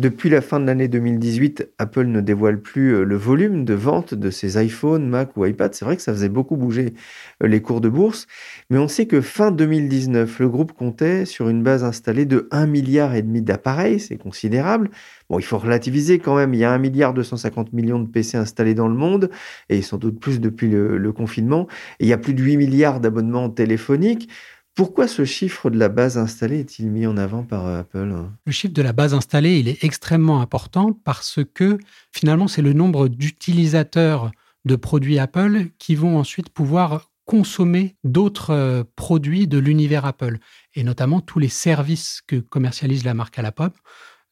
Depuis 0.00 0.30
la 0.30 0.40
fin 0.40 0.60
de 0.60 0.64
l'année 0.64 0.88
2018, 0.88 1.72
Apple 1.76 2.06
ne 2.06 2.22
dévoile 2.22 2.58
plus 2.58 2.94
euh, 2.94 3.04
le 3.04 3.16
volume 3.16 3.66
de 3.66 3.74
vente 3.74 4.14
de 4.14 4.30
ses 4.30 4.64
iPhones, 4.64 5.06
Mac 5.06 5.36
ou 5.36 5.44
iPad. 5.44 5.74
C'est 5.74 5.84
vrai 5.84 5.94
que 5.94 6.00
ça 6.00 6.14
faisait 6.14 6.30
beaucoup 6.30 6.56
bouger 6.56 6.94
euh, 7.42 7.46
les 7.46 7.60
cours 7.60 7.82
de 7.82 7.90
bourse, 7.90 8.26
mais 8.70 8.78
on 8.78 8.88
sait 8.88 9.04
que 9.04 9.20
fin 9.20 9.50
2019, 9.50 10.38
le 10.38 10.48
groupe 10.48 10.72
comptait 10.72 11.26
sur 11.26 11.50
une 11.50 11.62
base 11.62 11.84
installée 11.84 12.24
de 12.24 12.48
1 12.50 12.64
milliard 12.64 13.14
et 13.14 13.20
demi 13.20 13.42
d'appareils, 13.42 14.00
c'est 14.00 14.16
considérable. 14.16 14.88
Bon, 15.28 15.38
il 15.38 15.42
faut 15.42 15.58
relativiser 15.58 16.18
quand 16.18 16.34
même, 16.34 16.54
il 16.54 16.60
y 16.60 16.64
a 16.64 16.72
1 16.72 16.78
milliard 16.78 17.12
250 17.12 17.74
millions 17.74 17.98
de 17.98 18.08
PC 18.08 18.38
installés 18.38 18.74
dans 18.74 18.88
le 18.88 18.94
monde, 18.94 19.28
et 19.68 19.82
sans 19.82 19.98
doute 19.98 20.18
plus 20.18 20.40
depuis 20.40 20.70
le, 20.70 21.12
confinement, 21.12 21.66
il 21.98 22.08
y 22.08 22.14
a 22.14 22.18
plus 22.18 22.32
de 22.32 22.42
8 22.42 22.56
milliards 22.56 23.00
d'abonnements 23.00 23.50
téléphoniques. 23.50 24.30
Pourquoi 24.74 25.08
ce 25.08 25.24
chiffre 25.24 25.68
de 25.68 25.78
la 25.78 25.88
base 25.88 26.16
installée 26.16 26.60
est-il 26.60 26.90
mis 26.90 27.06
en 27.06 27.16
avant 27.16 27.42
par 27.42 27.66
euh, 27.66 27.80
Apple 27.80 28.14
Le 28.46 28.52
chiffre 28.52 28.72
de 28.72 28.82
la 28.82 28.92
base 28.92 29.14
installée, 29.14 29.58
il 29.58 29.68
est 29.68 29.84
extrêmement 29.84 30.40
important 30.40 30.92
parce 31.04 31.40
que 31.54 31.78
finalement, 32.12 32.48
c'est 32.48 32.62
le 32.62 32.72
nombre 32.72 33.08
d'utilisateurs 33.08 34.30
de 34.64 34.76
produits 34.76 35.18
Apple 35.18 35.66
qui 35.78 35.94
vont 35.94 36.18
ensuite 36.18 36.50
pouvoir 36.50 37.10
consommer 37.30 37.96
d'autres 38.02 38.50
euh, 38.50 38.82
produits 38.96 39.46
de 39.46 39.58
l'univers 39.58 40.04
Apple, 40.04 40.38
et 40.74 40.82
notamment 40.82 41.20
tous 41.20 41.38
les 41.38 41.48
services 41.48 42.22
que 42.26 42.36
commercialise 42.36 43.04
la 43.04 43.14
marque 43.14 43.38
à 43.38 43.42
la 43.42 43.52
pop. 43.52 43.72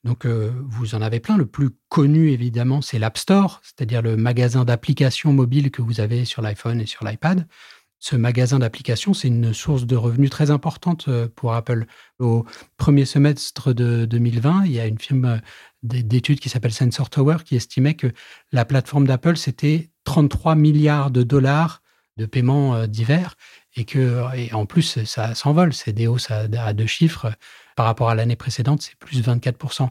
Donc, 0.04 0.24
euh, 0.24 0.50
vous 0.66 0.94
en 0.94 1.02
avez 1.02 1.20
plein. 1.20 1.36
Le 1.36 1.46
plus 1.46 1.70
connu, 1.88 2.30
évidemment, 2.30 2.82
c'est 2.82 2.98
l'App 2.98 3.18
Store, 3.18 3.60
c'est-à-dire 3.62 4.02
le 4.02 4.16
magasin 4.16 4.64
d'applications 4.64 5.32
mobiles 5.32 5.70
que 5.70 5.82
vous 5.82 6.00
avez 6.00 6.24
sur 6.24 6.42
l'iPhone 6.42 6.80
et 6.80 6.86
sur 6.86 7.04
l'iPad 7.04 7.46
ce 8.00 8.16
magasin 8.16 8.60
d'applications, 8.60 9.12
c'est 9.12 9.28
une 9.28 9.52
source 9.52 9.84
de 9.84 9.96
revenus 9.96 10.30
très 10.30 10.50
importante 10.50 11.08
euh, 11.08 11.28
pour 11.34 11.54
Apple. 11.54 11.86
Au 12.20 12.44
premier 12.76 13.04
semestre 13.04 13.72
de 13.72 14.04
2020, 14.04 14.66
il 14.66 14.72
y 14.72 14.80
a 14.80 14.86
une 14.86 14.98
firme 14.98 15.24
euh, 15.24 15.38
d'études 15.82 16.38
qui 16.38 16.48
s'appelle 16.48 16.72
Sensor 16.72 17.10
Tower 17.10 17.38
qui 17.44 17.56
estimait 17.56 17.94
que 17.94 18.12
la 18.52 18.64
plateforme 18.64 19.06
d'Apple, 19.06 19.36
c'était 19.36 19.90
33 20.04 20.54
milliards 20.54 21.10
de 21.10 21.22
dollars 21.22 21.82
de 22.16 22.26
paiements 22.26 22.74
euh, 22.74 22.86
divers 22.86 23.34
et 23.76 23.84
que 23.84 24.24
et 24.34 24.52
en 24.52 24.66
plus, 24.66 25.04
ça 25.04 25.34
s'envole. 25.34 25.72
C'est 25.72 25.92
des 25.92 26.06
hausses 26.06 26.30
à, 26.30 26.46
à 26.58 26.72
deux 26.72 26.86
chiffres. 26.86 27.32
Par 27.76 27.86
rapport 27.86 28.10
à 28.10 28.16
l'année 28.16 28.34
précédente, 28.34 28.82
c'est 28.82 28.96
plus 28.96 29.22
24%. 29.22 29.88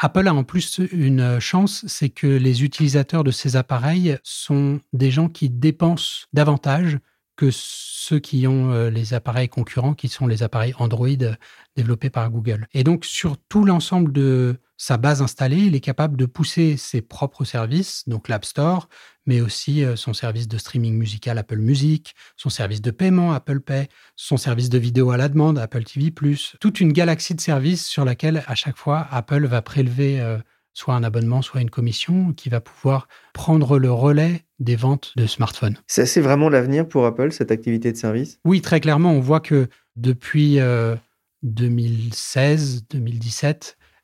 Apple 0.00 0.26
a 0.26 0.34
en 0.34 0.44
plus 0.44 0.80
une 0.92 1.38
chance, 1.40 1.84
c'est 1.86 2.08
que 2.08 2.26
les 2.26 2.64
utilisateurs 2.64 3.24
de 3.24 3.30
ces 3.30 3.56
appareils 3.56 4.18
sont 4.22 4.80
des 4.92 5.10
gens 5.10 5.28
qui 5.28 5.50
dépensent 5.50 6.26
davantage 6.32 6.98
que 7.38 7.50
ceux 7.52 8.18
qui 8.18 8.46
ont 8.48 8.72
euh, 8.72 8.90
les 8.90 9.14
appareils 9.14 9.48
concurrents, 9.48 9.94
qui 9.94 10.08
sont 10.08 10.26
les 10.26 10.42
appareils 10.42 10.74
Android 10.78 11.08
euh, 11.08 11.34
développés 11.76 12.10
par 12.10 12.28
Google. 12.30 12.66
Et 12.74 12.82
donc, 12.82 13.04
sur 13.04 13.36
tout 13.48 13.64
l'ensemble 13.64 14.12
de 14.12 14.56
sa 14.76 14.96
base 14.96 15.22
installée, 15.22 15.58
il 15.58 15.76
est 15.76 15.80
capable 15.80 16.16
de 16.16 16.26
pousser 16.26 16.76
ses 16.76 17.00
propres 17.00 17.44
services, 17.44 18.08
donc 18.08 18.28
l'App 18.28 18.44
Store, 18.44 18.88
mais 19.24 19.40
aussi 19.40 19.84
euh, 19.84 19.94
son 19.94 20.14
service 20.14 20.48
de 20.48 20.58
streaming 20.58 20.98
musical 20.98 21.38
Apple 21.38 21.58
Music, 21.58 22.16
son 22.36 22.50
service 22.50 22.82
de 22.82 22.90
paiement 22.90 23.32
Apple 23.32 23.60
Pay, 23.60 23.88
son 24.16 24.36
service 24.36 24.68
de 24.68 24.78
vidéo 24.78 25.12
à 25.12 25.16
la 25.16 25.28
demande 25.28 25.60
Apple 25.60 25.84
TV+, 25.84 26.12
toute 26.60 26.80
une 26.80 26.92
galaxie 26.92 27.36
de 27.36 27.40
services 27.40 27.86
sur 27.86 28.04
laquelle, 28.04 28.42
à 28.48 28.56
chaque 28.56 28.76
fois, 28.76 29.06
Apple 29.12 29.46
va 29.46 29.62
prélever 29.62 30.38
soit 30.78 30.94
un 30.94 31.02
abonnement, 31.02 31.42
soit 31.42 31.60
une 31.60 31.70
commission, 31.70 32.32
qui 32.32 32.50
va 32.50 32.60
pouvoir 32.60 33.08
prendre 33.34 33.80
le 33.80 33.90
relais 33.90 34.44
des 34.60 34.76
ventes 34.76 35.12
de 35.16 35.26
smartphones. 35.26 35.76
C'est 35.88 36.20
vraiment 36.20 36.48
l'avenir 36.48 36.86
pour 36.86 37.04
Apple, 37.04 37.32
cette 37.32 37.50
activité 37.50 37.90
de 37.90 37.96
service? 37.96 38.38
Oui, 38.44 38.60
très 38.60 38.78
clairement. 38.78 39.10
On 39.10 39.18
voit 39.18 39.40
que 39.40 39.66
depuis 39.96 40.60
2016-2017, 41.44 43.44
euh, 43.44 43.56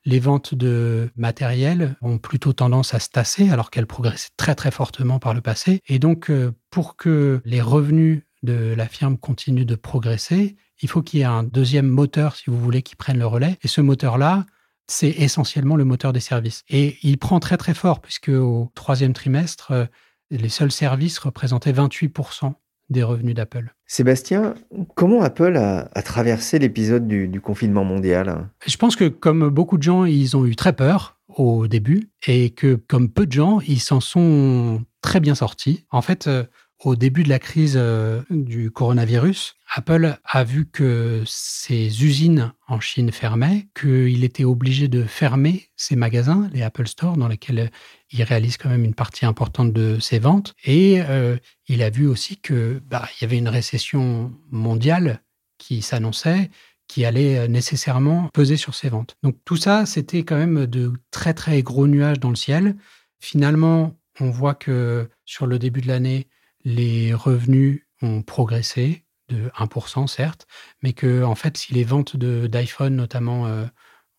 les 0.05 0.19
ventes 0.19 0.57
de 0.57 1.11
matériel 1.17 1.95
ont 2.03 2.19
plutôt 2.19 2.53
tendance 2.53 2.93
à 2.93 2.99
se 2.99 3.09
tasser 3.09 3.51
alors 3.51 3.71
qu'elles 3.71 3.87
progressaient 3.87 4.31
très 4.37 4.57
très 4.57 4.73
fortement 4.73 5.21
par 5.21 5.33
le 5.33 5.41
passé. 5.41 5.81
Et 5.87 6.01
donc, 6.01 6.29
euh, 6.29 6.51
pour 6.71 6.97
que 6.97 7.41
les 7.45 7.61
revenus 7.61 8.23
de 8.43 8.75
la 8.77 8.89
firme 8.89 9.17
continuent 9.17 9.65
de 9.65 9.77
progresser, 9.77 10.57
il 10.83 10.89
faut 10.89 11.03
qu'il 11.03 11.21
y 11.21 11.23
ait 11.23 11.27
un 11.27 11.45
deuxième 11.45 11.87
moteur, 11.87 12.35
si 12.35 12.51
vous 12.51 12.59
voulez, 12.59 12.83
qui 12.83 12.97
prenne 12.97 13.19
le 13.19 13.27
relais. 13.27 13.59
Et 13.63 13.69
ce 13.69 13.81
moteur-là, 13.81 14.45
c'est 14.87 15.11
essentiellement 15.11 15.77
le 15.77 15.85
moteur 15.85 16.13
des 16.13 16.21
services. 16.21 16.63
Et 16.69 16.99
il 17.03 17.19
prend 17.19 17.41
très 17.41 17.57
très 17.57 17.75
fort, 17.75 18.01
puisque 18.01 18.29
au 18.29 18.71
troisième 18.75 19.13
trimestre, 19.13 19.73
euh, 19.73 19.87
les 20.31 20.49
seuls 20.49 20.73
services 20.73 21.19
représentaient 21.19 21.73
28% 21.73 22.55
des 22.91 23.03
revenus 23.03 23.35
d'Apple. 23.35 23.75
Sébastien, 23.87 24.55
comment 24.95 25.23
Apple 25.23 25.57
a, 25.57 26.03
traversé 26.03 26.59
l'épisode 26.59 27.09
du, 27.09 27.41
confinement 27.41 27.85
mondial? 27.85 28.49
Je 28.67 28.77
pense 28.77 28.97
que 28.97 29.09
comme 29.09 29.49
beaucoup 29.49 29.79
de 29.79 29.83
gens, 29.83 30.05
ils 30.05 30.37
ont 30.37 30.45
eu 30.45 30.55
très 30.55 30.75
peur 30.75 31.19
au 31.29 31.67
début 31.67 32.11
et 32.27 32.51
que 32.51 32.75
comme 32.75 33.11
peu 33.11 33.27
de 33.27 33.33
gens, 33.33 33.61
ils 33.67 33.81
s'en 33.81 34.01
sont 34.01 34.85
très 35.01 35.21
bien 35.21 35.35
sortis. 35.35 35.87
En 35.91 36.03
fait, 36.03 36.27
euh, 36.27 36.45
au 36.85 36.97
début 36.97 37.23
de 37.23 37.31
la 37.31 37.39
crise 37.39 37.75
euh, 37.77 38.21
du 38.31 38.71
coronavirus, 38.71 39.57
Apple 39.75 40.19
a 40.25 40.45
vu 40.45 40.67
que 40.67 41.23
ses 41.27 42.05
usines 42.05 42.53
en 42.69 42.79
Chine 42.79 43.11
fermaient, 43.11 43.69
qu'il 43.75 44.23
était 44.23 44.45
obligé 44.45 44.89
de 44.89 45.05
fermer 45.05 45.71
ses 45.77 45.97
magasins, 45.97 46.51
les 46.53 46.63
Apple 46.63 46.87
Store, 46.87 47.17
dans 47.17 47.27
lesquels 47.27 47.71
il 48.11 48.23
réalise 48.23 48.59
quand 48.59 48.69
même 48.69 48.85
une 48.85 48.95
partie 48.95 49.25
importante 49.25 49.73
de 49.73 49.99
ses 49.99 50.19
ventes. 50.19 50.55
Et 50.65 51.01
euh, 51.01 51.39
il 51.69 51.83
a 51.83 51.89
vu 51.89 52.07
aussi 52.07 52.37
que 52.37 52.81
bah, 52.87 53.09
il 53.17 53.23
y 53.23 53.25
avait 53.25 53.39
une 53.39 53.49
récession 53.49 54.33
mondiale 54.51 55.23
qui 55.57 55.81
s'annonçait, 55.81 56.51
qui 56.87 57.07
allait 57.07 57.49
nécessairement 57.49 58.29
peser 58.35 58.59
sur 58.59 58.75
ses 58.75 58.91
ventes. 58.91 59.17
Donc 59.23 59.37
tout 59.47 59.57
ça, 59.57 59.87
c'était 59.87 60.23
quand 60.23 60.37
même 60.37 60.67
de 60.67 60.93
très 61.11 61.33
très 61.33 61.63
gros 61.63 61.87
nuages 61.87 62.21
dans 62.21 62.29
le 62.29 62.37
ciel. 62.37 62.77
Finalement, 63.21 63.97
on 64.21 64.31
voit 64.31 64.55
que 64.55 65.09
sur 65.25 65.47
le 65.47 65.59
début 65.59 65.81
de 65.81 65.89
l'année, 65.89 66.29
les 66.65 67.15
revenus 67.15 67.83
ont 68.03 68.23
progressé 68.23 69.05
de 69.29 69.51
1%, 69.59 70.07
certes, 70.07 70.47
mais 70.83 70.93
que, 70.93 71.23
en 71.23 71.35
fait, 71.35 71.57
si 71.57 71.75
les 71.75 71.85
ventes 71.85 72.17
d'iPhone, 72.17 72.97
notamment, 72.97 73.47
euh, 73.47 73.65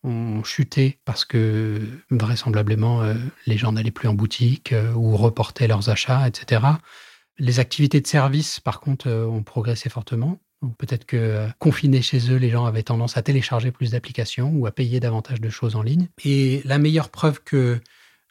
ont 0.04 0.44
chuté 0.44 1.00
parce 1.06 1.26
que 1.26 1.82
vraisemblablement 2.12 3.02
euh, 3.02 3.16
les 3.48 3.58
gens 3.58 3.72
n'allaient 3.72 3.92
plus 3.92 4.08
en 4.08 4.14
boutique 4.14 4.72
euh, 4.72 4.94
ou 4.94 5.18
reportaient 5.18 5.68
leurs 5.68 5.90
achats, 5.90 6.28
etc. 6.28 6.62
Les 7.38 7.60
activités 7.60 8.02
de 8.02 8.08
service, 8.08 8.60
par 8.60 8.80
contre, 8.80 9.10
ont 9.10 9.44
progressé 9.44 9.90
fortement. 9.90 10.40
Peut-être 10.78 11.06
que 11.06 11.48
confinés 11.60 12.02
chez 12.02 12.32
eux, 12.32 12.38
les 12.38 12.50
gens 12.50 12.66
avaient 12.66 12.84
tendance 12.84 13.18
à 13.18 13.22
télécharger 13.22 13.72
plus 13.72 13.92
d'applications 13.92 14.52
ou 14.56 14.66
à 14.68 14.72
payer 14.72 15.00
davantage 15.00 15.42
de 15.42 15.50
choses 15.50 15.76
en 15.76 15.82
ligne. 15.82 16.08
Et 16.24 16.62
la 16.64 16.78
meilleure 16.78 17.10
preuve 17.10 17.44
que 17.44 17.82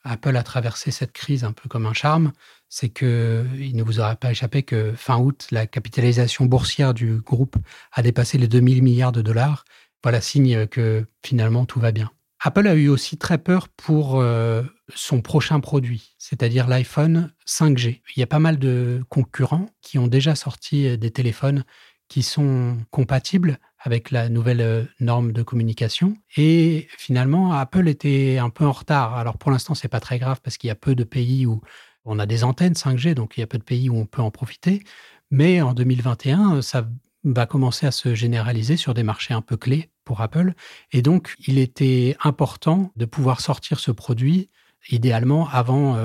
Apple 0.04 0.37
a 0.37 0.42
traversé 0.42 0.90
cette 0.90 1.12
crise 1.12 1.44
un 1.44 1.52
peu 1.52 1.68
comme 1.68 1.87
un 1.87 1.94
charme, 1.94 2.32
c'est 2.68 2.90
que 2.90 3.46
il 3.58 3.75
ne 3.76 3.82
vous 3.82 4.00
aura 4.00 4.16
pas 4.16 4.30
échappé 4.30 4.62
que 4.62 4.92
fin 4.96 5.18
août, 5.18 5.46
la 5.50 5.66
capitalisation 5.66 6.44
boursière 6.44 6.94
du 6.94 7.18
groupe 7.18 7.56
a 7.92 8.02
dépassé 8.02 8.38
les 8.38 8.49
2000 8.49 8.82
milliards 8.82 9.12
de 9.12 9.23
dollars. 9.23 9.64
Voilà 10.02 10.20
signe 10.20 10.66
que 10.66 11.06
finalement 11.25 11.64
tout 11.64 11.80
va 11.80 11.90
bien. 11.90 12.11
Apple 12.40 12.66
a 12.68 12.75
eu 12.75 12.88
aussi 12.88 13.16
très 13.16 13.38
peur 13.38 13.68
pour 13.68 14.20
euh, 14.20 14.62
son 14.94 15.23
prochain 15.23 15.61
produit, 15.61 16.14
c'est-à-dire 16.18 16.68
l'iPhone 16.68 17.32
5G. 17.46 18.02
Il 18.14 18.20
y 18.20 18.23
a 18.23 18.26
pas 18.26 18.38
mal 18.38 18.58
de 18.58 19.02
concurrents 19.08 19.70
qui 19.80 19.99
ont 19.99 20.08
déjà 20.08 20.34
sorti 20.34 20.99
des 20.99 21.11
téléphones 21.11 21.64
qui 22.08 22.23
sont 22.23 22.76
compatibles 22.90 23.58
avec 23.84 24.10
la 24.10 24.30
nouvelle 24.30 24.62
euh, 24.62 24.84
norme 24.98 25.32
de 25.32 25.42
communication. 25.42 26.16
Et 26.36 26.88
finalement, 26.96 27.52
Apple 27.52 27.86
était 27.86 28.38
un 28.38 28.48
peu 28.48 28.64
en 28.64 28.72
retard. 28.72 29.16
Alors 29.16 29.36
pour 29.36 29.50
l'instant, 29.50 29.74
c'est 29.74 29.88
pas 29.88 30.00
très 30.00 30.18
grave 30.18 30.40
parce 30.42 30.56
qu'il 30.56 30.68
y 30.68 30.70
a 30.70 30.74
peu 30.74 30.94
de 30.94 31.04
pays 31.04 31.46
où 31.46 31.60
on 32.06 32.18
a 32.18 32.26
des 32.26 32.44
antennes 32.44 32.72
5G, 32.72 33.14
donc 33.14 33.36
il 33.36 33.40
y 33.40 33.42
a 33.42 33.46
peu 33.46 33.58
de 33.58 33.62
pays 33.62 33.90
où 33.90 33.96
on 33.96 34.06
peut 34.06 34.22
en 34.22 34.30
profiter. 34.30 34.82
Mais 35.30 35.60
en 35.60 35.74
2021, 35.74 36.62
ça 36.62 36.88
va 37.24 37.46
commencer 37.46 37.86
à 37.86 37.90
se 37.90 38.14
généraliser 38.14 38.76
sur 38.76 38.94
des 38.94 39.02
marchés 39.02 39.34
un 39.34 39.42
peu 39.42 39.56
clés 39.56 39.90
pour 40.04 40.20
Apple. 40.20 40.54
Et 40.92 41.02
donc, 41.02 41.34
il 41.46 41.58
était 41.58 42.16
important 42.22 42.90
de 42.96 43.04
pouvoir 43.04 43.40
sortir 43.40 43.80
ce 43.80 43.90
produit 43.90 44.50
idéalement 44.90 45.48
avant 45.48 45.96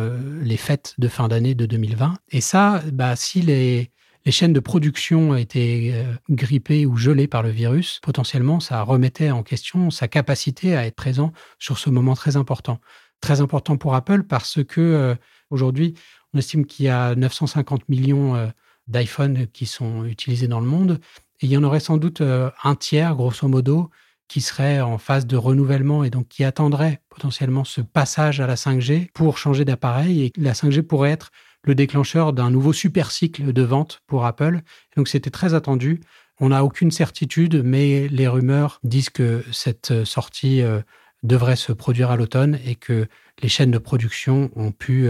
les 0.41 0.55
fêtes 0.55 0.95
de 0.99 1.09
fin 1.09 1.27
d'année 1.27 1.53
de 1.53 1.65
2020. 1.65 2.13
Et 2.29 2.39
ça, 2.39 2.81
bah, 2.93 3.17
si 3.17 3.41
les, 3.41 3.91
les 4.25 4.31
chaînes 4.31 4.53
de 4.53 4.59
production 4.59 5.35
étaient 5.35 6.05
grippées 6.29 6.85
ou 6.85 6.97
gelées 6.97 7.27
par 7.27 7.41
le 7.41 7.49
virus, 7.49 7.99
potentiellement, 8.03 8.59
ça 8.59 8.81
remettait 8.81 9.31
en 9.31 9.43
question 9.43 9.89
sa 9.91 10.07
capacité 10.07 10.75
à 10.75 10.85
être 10.85 10.95
présent 10.95 11.31
sur 11.57 11.77
ce 11.77 11.89
moment 11.89 12.15
très 12.15 12.35
important. 12.35 12.79
Très 13.21 13.41
important 13.41 13.77
pour 13.77 13.95
Apple 13.95 14.23
parce 14.23 14.63
que 14.63 15.15
aujourd'hui, 15.49 15.95
on 16.33 16.39
estime 16.39 16.65
qu'il 16.65 16.85
y 16.85 16.89
a 16.89 17.15
950 17.15 17.87
millions 17.89 18.51
d'iPhone 18.87 19.47
qui 19.47 19.65
sont 19.65 20.05
utilisés 20.05 20.47
dans 20.47 20.59
le 20.59 20.67
monde. 20.67 20.99
Et 21.41 21.45
il 21.45 21.51
y 21.51 21.57
en 21.57 21.63
aurait 21.63 21.79
sans 21.79 21.97
doute 21.97 22.21
un 22.21 22.75
tiers, 22.75 23.15
grosso 23.15 23.47
modo, 23.47 23.89
qui 24.27 24.41
serait 24.41 24.79
en 24.79 24.97
phase 24.97 25.25
de 25.25 25.37
renouvellement 25.37 26.03
et 26.03 26.09
donc 26.09 26.27
qui 26.27 26.43
attendrait 26.43 27.01
potentiellement 27.09 27.63
ce 27.63 27.81
passage 27.81 28.41
à 28.41 28.47
la 28.47 28.55
5G 28.55 29.09
pour 29.13 29.37
changer 29.37 29.65
d'appareil. 29.65 30.23
Et 30.23 30.33
la 30.37 30.53
5G 30.53 30.83
pourrait 30.83 31.11
être 31.11 31.31
le 31.63 31.75
déclencheur 31.75 32.33
d'un 32.33 32.49
nouveau 32.49 32.73
super 32.73 33.11
cycle 33.11 33.53
de 33.53 33.61
vente 33.61 34.01
pour 34.07 34.25
Apple. 34.25 34.61
Donc 34.95 35.07
c'était 35.07 35.29
très 35.29 35.53
attendu. 35.53 36.01
On 36.39 36.49
n'a 36.49 36.63
aucune 36.63 36.91
certitude, 36.91 37.61
mais 37.63 38.07
les 38.07 38.27
rumeurs 38.27 38.79
disent 38.83 39.09
que 39.09 39.43
cette 39.51 40.05
sortie 40.05 40.63
devrait 41.21 41.57
se 41.57 41.73
produire 41.73 42.11
à 42.11 42.15
l'automne 42.15 42.57
et 42.65 42.75
que 42.75 43.07
les 43.41 43.49
chaînes 43.49 43.71
de 43.71 43.77
production 43.77 44.49
ont 44.55 44.71
pu 44.71 45.09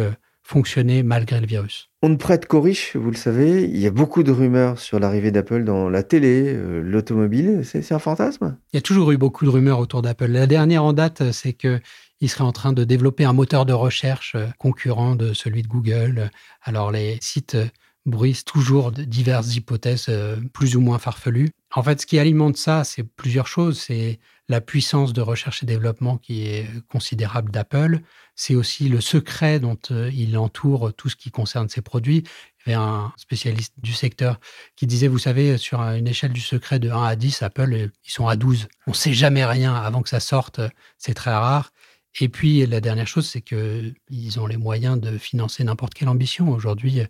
fonctionner 0.49 1.03
malgré 1.03 1.39
le 1.39 1.45
virus. 1.45 1.91
On 2.01 2.09
ne 2.09 2.15
prête 2.15 2.47
qu'aux 2.47 2.61
riches, 2.61 2.95
vous 2.95 3.11
le 3.11 3.15
savez. 3.15 3.65
Il 3.65 3.77
y 3.77 3.85
a 3.85 3.91
beaucoup 3.91 4.23
de 4.23 4.31
rumeurs 4.31 4.79
sur 4.79 4.99
l'arrivée 4.99 5.29
d'Apple 5.29 5.63
dans 5.63 5.89
la 5.89 6.01
télé, 6.01 6.45
euh, 6.47 6.81
l'automobile. 6.81 7.61
C'est 7.63 7.91
un 7.91 7.99
fantasme? 7.99 8.57
Il 8.73 8.77
y 8.77 8.79
a 8.79 8.81
toujours 8.81 9.11
eu 9.11 9.17
beaucoup 9.17 9.45
de 9.45 9.51
rumeurs 9.51 9.79
autour 9.79 10.01
d'Apple. 10.01 10.25
La 10.25 10.47
dernière 10.47 10.83
en 10.83 10.93
date, 10.93 11.31
c'est 11.31 11.53
que 11.53 11.79
il 12.21 12.29
serait 12.29 12.43
en 12.43 12.51
train 12.51 12.73
de 12.73 12.83
développer 12.83 13.25
un 13.25 13.33
moteur 13.33 13.65
de 13.65 13.73
recherche 13.73 14.35
euh, 14.35 14.47
concurrent 14.57 15.15
de 15.15 15.33
celui 15.33 15.63
de 15.63 15.67
Google. 15.67 16.31
Alors 16.61 16.91
les 16.91 17.17
sites 17.21 17.55
euh, 17.55 17.67
bruissent 18.05 18.45
toujours 18.45 18.91
de 18.91 19.03
diverses 19.03 19.55
hypothèses 19.55 20.09
plus 20.53 20.75
ou 20.75 20.81
moins 20.81 20.97
farfelues. 20.97 21.51
En 21.75 21.83
fait, 21.83 22.01
ce 22.01 22.07
qui 22.07 22.17
alimente 22.17 22.57
ça, 22.57 22.83
c'est 22.83 23.03
plusieurs 23.03 23.45
choses. 23.45 23.79
C'est 23.79 24.19
la 24.47 24.59
puissance 24.61 25.13
de 25.13 25.21
recherche 25.21 25.61
et 25.61 25.67
développement 25.67 26.17
qui 26.17 26.47
est 26.47 26.67
considérable 26.87 27.51
d'Apple. 27.51 27.99
C'est 28.35 28.55
aussi 28.55 28.89
le 28.89 28.99
secret 28.99 29.59
dont 29.59 29.77
euh, 29.91 30.09
il 30.11 30.35
entoure 30.37 30.91
tout 30.93 31.07
ce 31.07 31.15
qui 31.15 31.29
concerne 31.29 31.69
ses 31.69 31.81
produits. 31.81 32.23
Il 32.65 32.71
y 32.71 32.73
avait 32.73 32.83
un 32.83 33.13
spécialiste 33.15 33.75
du 33.77 33.93
secteur 33.93 34.39
qui 34.75 34.87
disait, 34.87 35.07
vous 35.07 35.19
savez, 35.19 35.57
sur 35.57 35.79
une 35.81 36.07
échelle 36.07 36.33
du 36.33 36.41
secret 36.41 36.79
de 36.79 36.89
1 36.89 37.03
à 37.03 37.15
10, 37.15 37.43
Apple, 37.43 37.73
euh, 37.73 37.87
ils 38.03 38.11
sont 38.11 38.27
à 38.27 38.35
12. 38.35 38.67
On 38.87 38.91
ne 38.91 38.95
sait 38.95 39.13
jamais 39.13 39.45
rien 39.45 39.75
avant 39.75 40.01
que 40.01 40.09
ça 40.09 40.19
sorte. 40.19 40.59
C'est 40.97 41.13
très 41.13 41.31
rare. 41.31 41.71
Et 42.19 42.29
puis, 42.29 42.65
la 42.65 42.81
dernière 42.81 43.07
chose, 43.07 43.29
c'est 43.29 43.41
qu'ils 43.41 44.39
ont 44.39 44.47
les 44.47 44.57
moyens 44.57 44.99
de 44.99 45.17
financer 45.17 45.63
n'importe 45.63 45.93
quelle 45.93 46.09
ambition. 46.09 46.49
Aujourd'hui, 46.49 47.01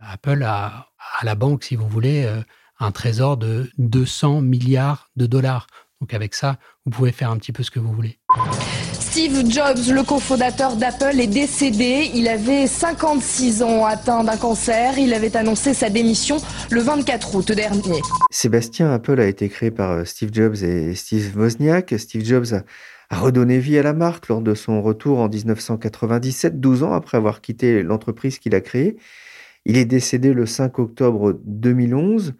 Apple 0.00 0.42
a 0.42 0.88
à 1.18 1.24
la 1.24 1.34
banque, 1.34 1.64
si 1.64 1.76
vous 1.76 1.88
voulez, 1.88 2.24
euh, 2.24 2.42
un 2.78 2.92
trésor 2.92 3.36
de 3.36 3.70
200 3.78 4.42
milliards 4.42 5.10
de 5.16 5.26
dollars. 5.26 5.66
Donc 6.00 6.12
avec 6.12 6.34
ça, 6.34 6.58
vous 6.84 6.90
pouvez 6.90 7.12
faire 7.12 7.30
un 7.30 7.38
petit 7.38 7.52
peu 7.52 7.62
ce 7.62 7.70
que 7.70 7.78
vous 7.78 7.92
voulez. 7.92 8.18
Steve 8.92 9.50
Jobs, 9.50 9.88
le 9.90 10.02
cofondateur 10.02 10.76
d'Apple, 10.76 11.18
est 11.18 11.26
décédé. 11.26 12.10
Il 12.14 12.28
avait 12.28 12.66
56 12.66 13.62
ans, 13.62 13.86
atteint 13.86 14.22
d'un 14.24 14.36
cancer. 14.36 14.98
Il 14.98 15.14
avait 15.14 15.34
annoncé 15.38 15.72
sa 15.72 15.88
démission 15.88 16.36
le 16.70 16.82
24 16.82 17.34
août 17.34 17.52
dernier. 17.52 18.02
Sébastien, 18.30 18.92
Apple 18.92 19.18
a 19.18 19.26
été 19.26 19.48
créé 19.48 19.70
par 19.70 19.92
euh, 19.92 20.04
Steve 20.04 20.30
Jobs 20.34 20.56
et 20.56 20.94
Steve 20.94 21.34
Wozniak. 21.34 21.94
Steve 21.98 22.26
Jobs 22.26 22.52
a, 22.52 22.60
a 23.10 23.18
redonné 23.18 23.58
vie 23.58 23.78
à 23.78 23.82
la 23.82 23.92
marque 23.92 24.28
lors 24.28 24.42
de 24.42 24.54
son 24.54 24.82
retour 24.82 25.18
en 25.18 25.28
1997, 25.28 26.60
12 26.60 26.82
ans 26.82 26.92
après 26.92 27.16
avoir 27.16 27.40
quitté 27.40 27.82
l'entreprise 27.82 28.38
qu'il 28.38 28.54
a 28.54 28.60
créée. 28.60 28.96
Il 29.64 29.76
est 29.76 29.84
décédé 29.84 30.32
le 30.32 30.46
5 30.46 30.78
octobre 30.78 31.38
2011. 31.44 32.34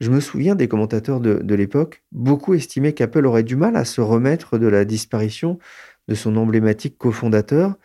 Je 0.00 0.10
me 0.10 0.20
souviens 0.20 0.54
des 0.54 0.68
commentateurs 0.68 1.20
de, 1.20 1.54
l'époque, 1.54 2.02
beaucoup 2.10 2.54
estimaient 2.54 2.92
qu'Apple 2.92 3.26
aurait 3.26 3.44
du 3.44 3.56
mal 3.56 3.76
à 3.76 3.84
se 3.84 4.00
remettre 4.00 4.58
de 4.58 4.66
la 4.66 4.84
disparition 4.84 5.58
de 6.08 6.14
son 6.14 6.36
emblématique 6.36 6.98
cofondateur. 6.98 7.76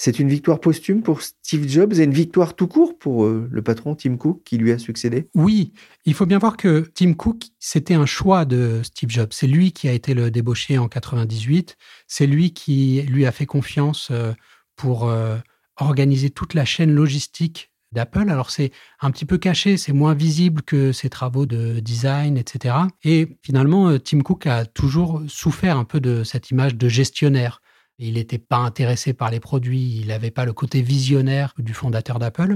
C'est 0.00 0.20
une 0.20 0.28
victoire 0.28 0.60
posthume 0.60 1.02
pour 1.02 1.22
Steve 1.22 1.68
Jobs 1.68 1.94
et 1.94 2.04
une 2.04 2.12
victoire 2.12 2.54
tout 2.54 2.68
court 2.68 2.96
pour 2.96 3.24
euh, 3.24 3.48
le 3.50 3.62
patron 3.62 3.96
Tim 3.96 4.16
Cook 4.16 4.42
qui 4.44 4.56
lui 4.56 4.70
a 4.70 4.78
succédé? 4.78 5.28
Oui, 5.34 5.72
il 6.04 6.14
faut 6.14 6.24
bien 6.24 6.38
voir 6.38 6.56
que 6.56 6.88
Tim 6.94 7.14
Cook, 7.14 7.46
c'était 7.58 7.94
un 7.94 8.06
choix 8.06 8.44
de 8.44 8.80
Steve 8.84 9.10
Jobs. 9.10 9.32
C'est 9.32 9.48
lui 9.48 9.72
qui 9.72 9.88
a 9.88 9.92
été 9.92 10.14
le 10.14 10.30
débauché 10.30 10.78
en 10.78 10.86
98. 10.86 11.76
C'est 12.06 12.28
lui 12.28 12.52
qui 12.52 13.02
lui 13.02 13.26
a 13.26 13.32
fait 13.32 13.44
confiance 13.44 14.10
euh, 14.12 14.32
pour 14.76 15.08
euh, 15.08 15.36
organiser 15.78 16.30
toute 16.30 16.54
la 16.54 16.64
chaîne 16.64 16.92
logistique 16.92 17.72
d'Apple. 17.90 18.30
Alors 18.30 18.52
c'est 18.52 18.70
un 19.00 19.10
petit 19.10 19.24
peu 19.24 19.36
caché, 19.36 19.76
c'est 19.76 19.92
moins 19.92 20.14
visible 20.14 20.62
que 20.62 20.92
ses 20.92 21.10
travaux 21.10 21.44
de 21.44 21.80
design, 21.80 22.38
etc. 22.38 22.76
Et 23.02 23.36
finalement, 23.42 23.98
Tim 23.98 24.20
Cook 24.20 24.46
a 24.46 24.64
toujours 24.64 25.22
souffert 25.26 25.76
un 25.76 25.84
peu 25.84 25.98
de 25.98 26.22
cette 26.22 26.50
image 26.50 26.76
de 26.76 26.88
gestionnaire. 26.88 27.60
Il 27.98 28.14
n'était 28.14 28.38
pas 28.38 28.58
intéressé 28.58 29.12
par 29.12 29.30
les 29.30 29.40
produits, 29.40 29.98
il 30.00 30.08
n'avait 30.08 30.30
pas 30.30 30.44
le 30.44 30.52
côté 30.52 30.82
visionnaire 30.82 31.52
du 31.58 31.74
fondateur 31.74 32.18
d'Apple. 32.18 32.54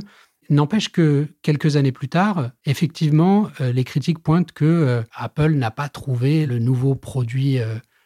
N'empêche 0.51 0.91
que 0.91 1.29
quelques 1.43 1.77
années 1.77 1.93
plus 1.93 2.09
tard, 2.09 2.51
effectivement, 2.65 3.49
euh, 3.61 3.73
les 3.73 3.85
critiques 3.85 4.19
pointent 4.21 4.53
que 4.53 4.65
euh, 4.65 5.03
Apple 5.15 5.53
n'a 5.53 5.71
pas 5.71 5.89
trouvé 5.89 6.47
le 6.47 6.59
nouveau 6.59 6.95
produit 6.95 7.59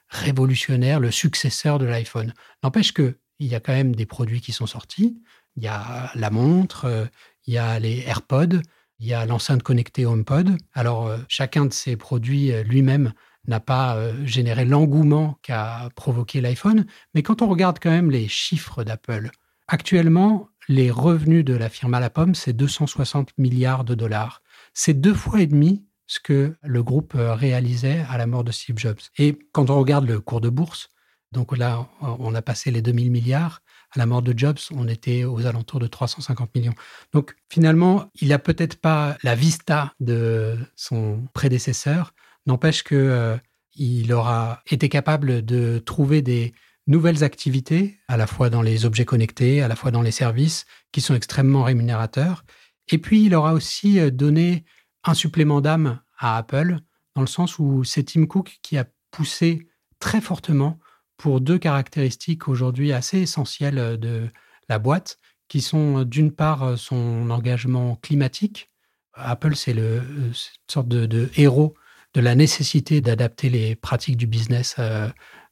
révolutionnaire, 0.09 1.01
le 1.01 1.11
successeur 1.11 1.79
de 1.79 1.87
l'iPhone. 1.87 2.33
N'empêche 2.62 2.92
que 2.92 3.18
il 3.38 3.49
y 3.49 3.55
a 3.55 3.61
quand 3.61 3.72
même 3.72 3.94
des 3.94 4.07
produits 4.07 4.40
qui 4.40 4.53
sont 4.53 4.66
sortis. 4.66 5.20
Il 5.57 5.62
y 5.62 5.68
a 5.68 6.11
la 6.14 6.31
montre, 6.31 6.87
euh, 6.87 7.05
il 7.46 7.55
y 7.55 7.59
a 7.59 7.79
les 7.79 8.01
AirPods, 8.07 8.61
il 8.99 9.07
y 9.07 9.14
a 9.14 9.27
l'enceinte 9.27 9.62
connectée 9.62 10.07
HomePod. 10.07 10.57
Alors, 10.72 11.07
euh, 11.07 11.18
chacun 11.29 11.66
de 11.66 11.72
ces 11.72 11.96
produits 11.96 12.53
euh, 12.53 12.62
lui-même 12.62 13.12
n'a 13.48 13.61
pas 13.61 13.98
généré 14.24 14.64
l'engouement 14.64 15.38
qu'a 15.42 15.88
provoqué 15.94 16.40
l'iPhone, 16.40 16.87
mais 17.14 17.22
quand 17.22 17.42
on 17.42 17.48
regarde 17.48 17.78
quand 17.80 17.90
même 17.90 18.11
les 18.11 18.28
chiffres 18.28 18.85
d'Apple, 18.85 19.30
actuellement, 19.68 20.48
les 20.68 20.90
revenus 20.90 21.44
de 21.44 21.54
la 21.54 21.68
firme 21.68 21.94
à 21.94 22.00
la 22.00 22.11
pomme, 22.11 22.35
c'est 22.35 22.52
260 22.52 23.30
milliards 23.38 23.85
de 23.85 23.94
dollars. 23.94 24.42
C'est 24.74 24.94
deux 24.94 25.14
fois 25.14 25.40
et 25.40 25.46
demi 25.46 25.85
ce 26.06 26.20
que 26.20 26.56
le 26.62 26.82
groupe 26.82 27.14
réalisait 27.16 28.04
à 28.09 28.18
la 28.18 28.26
mort 28.26 28.44
de 28.44 28.52
Steve 28.52 28.78
Jobs. 28.78 29.00
Et 29.18 29.38
quand 29.52 29.70
on 29.70 29.78
regarde 29.78 30.06
le 30.06 30.20
cours 30.20 30.40
de 30.40 30.48
bourse, 30.48 30.88
donc 31.32 31.56
là, 31.56 31.88
on 32.00 32.35
a 32.35 32.42
passé 32.42 32.70
les 32.70 32.82
2000 32.82 33.11
milliards, 33.11 33.61
à 33.92 33.98
la 33.98 34.06
mort 34.06 34.22
de 34.22 34.37
Jobs, 34.37 34.59
on 34.72 34.88
était 34.88 35.24
aux 35.24 35.46
alentours 35.46 35.80
de 35.80 35.87
350 35.87 36.54
millions. 36.54 36.74
Donc 37.12 37.35
finalement, 37.48 38.11
il 38.20 38.28
n'a 38.28 38.38
peut-être 38.38 38.80
pas 38.80 39.16
la 39.22 39.35
vista 39.35 39.92
de 40.00 40.56
son 40.76 41.24
prédécesseur, 41.32 42.12
n'empêche 42.46 42.82
que 42.82 42.94
euh, 42.94 43.37
il 43.74 44.12
aura 44.12 44.62
été 44.70 44.88
capable 44.88 45.44
de 45.44 45.78
trouver 45.78 46.22
des 46.22 46.54
nouvelles 46.87 47.24
activités, 47.24 47.98
à 48.09 48.16
la 48.16 48.26
fois 48.26 48.48
dans 48.48 48.62
les 48.62 48.85
objets 48.85 49.04
connectés, 49.04 49.62
à 49.62 49.68
la 49.68 49.76
fois 49.76 49.90
dans 49.90 50.02
les 50.02 50.12
services, 50.12 50.66
qui 50.92 51.00
sont 51.00 51.14
extrêmement 51.14 51.64
rémunérateurs. 51.64 52.44
Et 52.88 52.98
puis, 52.98 53.24
il 53.24 53.35
aura 53.35 53.52
aussi 53.52 53.98
euh, 53.98 54.11
donné 54.11 54.64
un 55.04 55.14
supplément 55.14 55.61
d'âme 55.61 56.00
à 56.18 56.37
Apple, 56.37 56.78
dans 57.14 57.20
le 57.20 57.26
sens 57.26 57.59
où 57.59 57.85
c'est 57.85 58.04
Tim 58.04 58.26
Cook 58.26 58.59
qui 58.62 58.78
a 58.78 58.87
poussé 59.11 59.66
très 59.98 60.20
fortement 60.20 60.78
pour 61.16 61.40
deux 61.40 61.59
caractéristiques 61.59 62.48
aujourd'hui 62.48 62.92
assez 62.92 63.18
essentielles 63.18 63.78
euh, 63.78 63.96
de 63.96 64.28
la 64.68 64.78
boîte, 64.78 65.18
qui 65.48 65.61
sont 65.61 66.02
d'une 66.02 66.32
part 66.32 66.76
son 66.76 67.30
engagement 67.30 67.96
climatique. 68.02 68.70
Apple, 69.14 69.54
c'est 69.54 69.72
une 69.72 70.32
sorte 70.66 70.88
de, 70.88 71.30
héros 71.37 71.74
de 72.16 72.20
la 72.22 72.35
nécessité 72.35 73.02
d'adapter 73.02 73.50
les 73.50 73.76
pratiques 73.76 74.16
du 74.16 74.26
business 74.26 74.76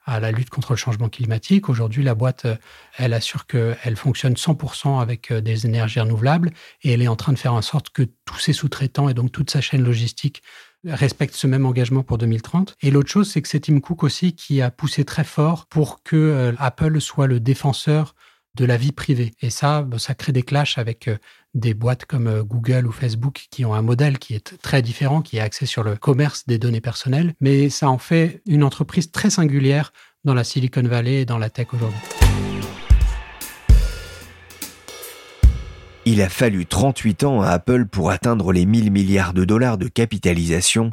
à 0.06 0.20
la 0.20 0.32
lutte 0.32 0.48
contre 0.48 0.72
le 0.72 0.76
changement 0.78 1.10
climatique. 1.10 1.68
Aujourd'hui, 1.68 2.02
la 2.02 2.14
boîte, 2.14 2.46
elle 2.96 3.12
assure 3.12 3.46
qu'elle 3.46 3.96
fonctionne 3.96 4.32
100% 4.32 4.98
avec 4.98 5.30
des 5.30 5.66
énergies 5.66 6.00
renouvelables 6.00 6.52
et 6.82 6.92
elle 6.92 7.02
est 7.02 7.08
en 7.08 7.16
train 7.16 7.34
de 7.34 7.38
faire 7.38 7.52
en 7.52 7.60
sorte 7.60 7.90
que 7.90 8.02
tous 8.24 8.38
ses 8.38 8.54
sous-traitants 8.54 9.10
et 9.10 9.14
donc 9.14 9.30
toute 9.30 9.50
sa 9.50 9.60
chaîne 9.60 9.84
logistique 9.84 10.42
respecte 10.86 11.34
ce 11.34 11.46
même 11.46 11.66
engagement 11.66 12.02
pour 12.02 12.18
2030. 12.18 12.76
Et 12.82 12.90
l'autre 12.90 13.10
chose, 13.10 13.30
c'est 13.30 13.42
que 13.42 13.48
c'est 13.48 13.60
Tim 13.60 13.80
Cook 13.80 14.02
aussi 14.02 14.34
qui 14.34 14.60
a 14.60 14.70
poussé 14.70 15.04
très 15.04 15.24
fort 15.24 15.66
pour 15.66 16.02
que 16.02 16.16
euh, 16.16 16.52
Apple 16.58 17.00
soit 17.00 17.26
le 17.26 17.40
défenseur 17.40 18.14
de 18.54 18.64
la 18.64 18.76
vie 18.76 18.92
privée. 18.92 19.34
Et 19.40 19.50
ça, 19.50 19.82
bah, 19.82 19.98
ça 19.98 20.14
crée 20.14 20.32
des 20.32 20.42
clashs 20.42 20.78
avec 20.78 21.08
euh, 21.08 21.16
des 21.54 21.72
boîtes 21.74 22.04
comme 22.04 22.26
euh, 22.26 22.42
Google 22.42 22.86
ou 22.86 22.92
Facebook 22.92 23.46
qui 23.50 23.64
ont 23.64 23.74
un 23.74 23.82
modèle 23.82 24.18
qui 24.18 24.34
est 24.34 24.60
très 24.60 24.82
différent, 24.82 25.22
qui 25.22 25.38
est 25.38 25.40
axé 25.40 25.66
sur 25.66 25.82
le 25.82 25.96
commerce 25.96 26.46
des 26.46 26.58
données 26.58 26.80
personnelles. 26.80 27.34
Mais 27.40 27.70
ça 27.70 27.88
en 27.88 27.98
fait 27.98 28.42
une 28.46 28.64
entreprise 28.64 29.10
très 29.10 29.30
singulière 29.30 29.92
dans 30.24 30.34
la 30.34 30.44
Silicon 30.44 30.82
Valley 30.82 31.22
et 31.22 31.24
dans 31.24 31.38
la 31.38 31.50
tech 31.50 31.68
aujourd'hui. 31.72 31.98
Il 36.06 36.20
a 36.20 36.28
fallu 36.28 36.66
38 36.66 37.24
ans 37.24 37.40
à 37.40 37.48
Apple 37.48 37.86
pour 37.86 38.10
atteindre 38.10 38.52
les 38.52 38.66
1000 38.66 38.90
milliards 38.90 39.32
de 39.32 39.44
dollars 39.44 39.78
de 39.78 39.88
capitalisation 39.88 40.90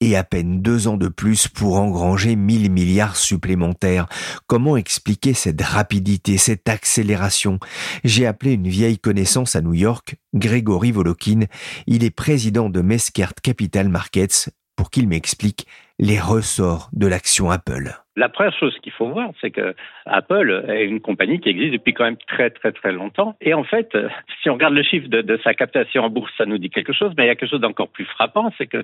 et 0.00 0.16
à 0.16 0.24
peine 0.24 0.60
deux 0.62 0.88
ans 0.88 0.96
de 0.96 1.08
plus 1.08 1.48
pour 1.48 1.76
engranger 1.76 2.36
1000 2.36 2.70
milliards 2.70 3.16
supplémentaires. 3.16 4.06
Comment 4.46 4.76
expliquer 4.76 5.34
cette 5.34 5.62
rapidité, 5.62 6.38
cette 6.38 6.68
accélération? 6.68 7.58
J'ai 8.04 8.26
appelé 8.26 8.52
une 8.52 8.68
vieille 8.68 8.98
connaissance 8.98 9.56
à 9.56 9.62
New 9.62 9.74
York, 9.74 10.16
Grégory 10.34 10.92
Volokin. 10.92 11.46
Il 11.86 12.04
est 12.04 12.10
président 12.10 12.68
de 12.68 12.80
Meskert 12.80 13.34
Capital 13.42 13.88
Markets 13.88 14.50
pour 14.76 14.90
qu'il 14.90 15.08
m'explique 15.08 15.66
les 15.98 16.20
ressorts 16.20 16.88
de 16.92 17.06
l'action 17.06 17.50
Apple. 17.50 17.90
La 18.16 18.28
première 18.28 18.56
chose 18.58 18.74
qu'il 18.82 18.92
faut 18.92 19.08
voir, 19.08 19.30
c'est 19.40 19.50
que 19.50 19.74
Apple 20.06 20.64
est 20.68 20.86
une 20.86 21.00
compagnie 21.00 21.38
qui 21.38 21.50
existe 21.50 21.72
depuis 21.72 21.92
quand 21.92 22.04
même 22.04 22.16
très 22.28 22.50
très 22.50 22.72
très 22.72 22.92
longtemps. 22.92 23.36
Et 23.42 23.52
en 23.52 23.64
fait, 23.64 23.94
euh, 23.94 24.08
si 24.42 24.48
on 24.48 24.54
regarde 24.54 24.74
le 24.74 24.82
chiffre 24.82 25.08
de, 25.08 25.40
sa 25.44 25.52
captation 25.52 26.02
en 26.02 26.10
bourse, 26.10 26.32
ça 26.38 26.46
nous 26.46 26.56
dit 26.56 26.70
quelque 26.70 26.94
chose. 26.94 27.12
Mais 27.16 27.24
il 27.24 27.26
y 27.26 27.30
a 27.30 27.34
quelque 27.34 27.50
chose 27.50 27.60
d'encore 27.60 27.88
plus 27.88 28.06
frappant, 28.06 28.52
c'est 28.56 28.66
que 28.66 28.82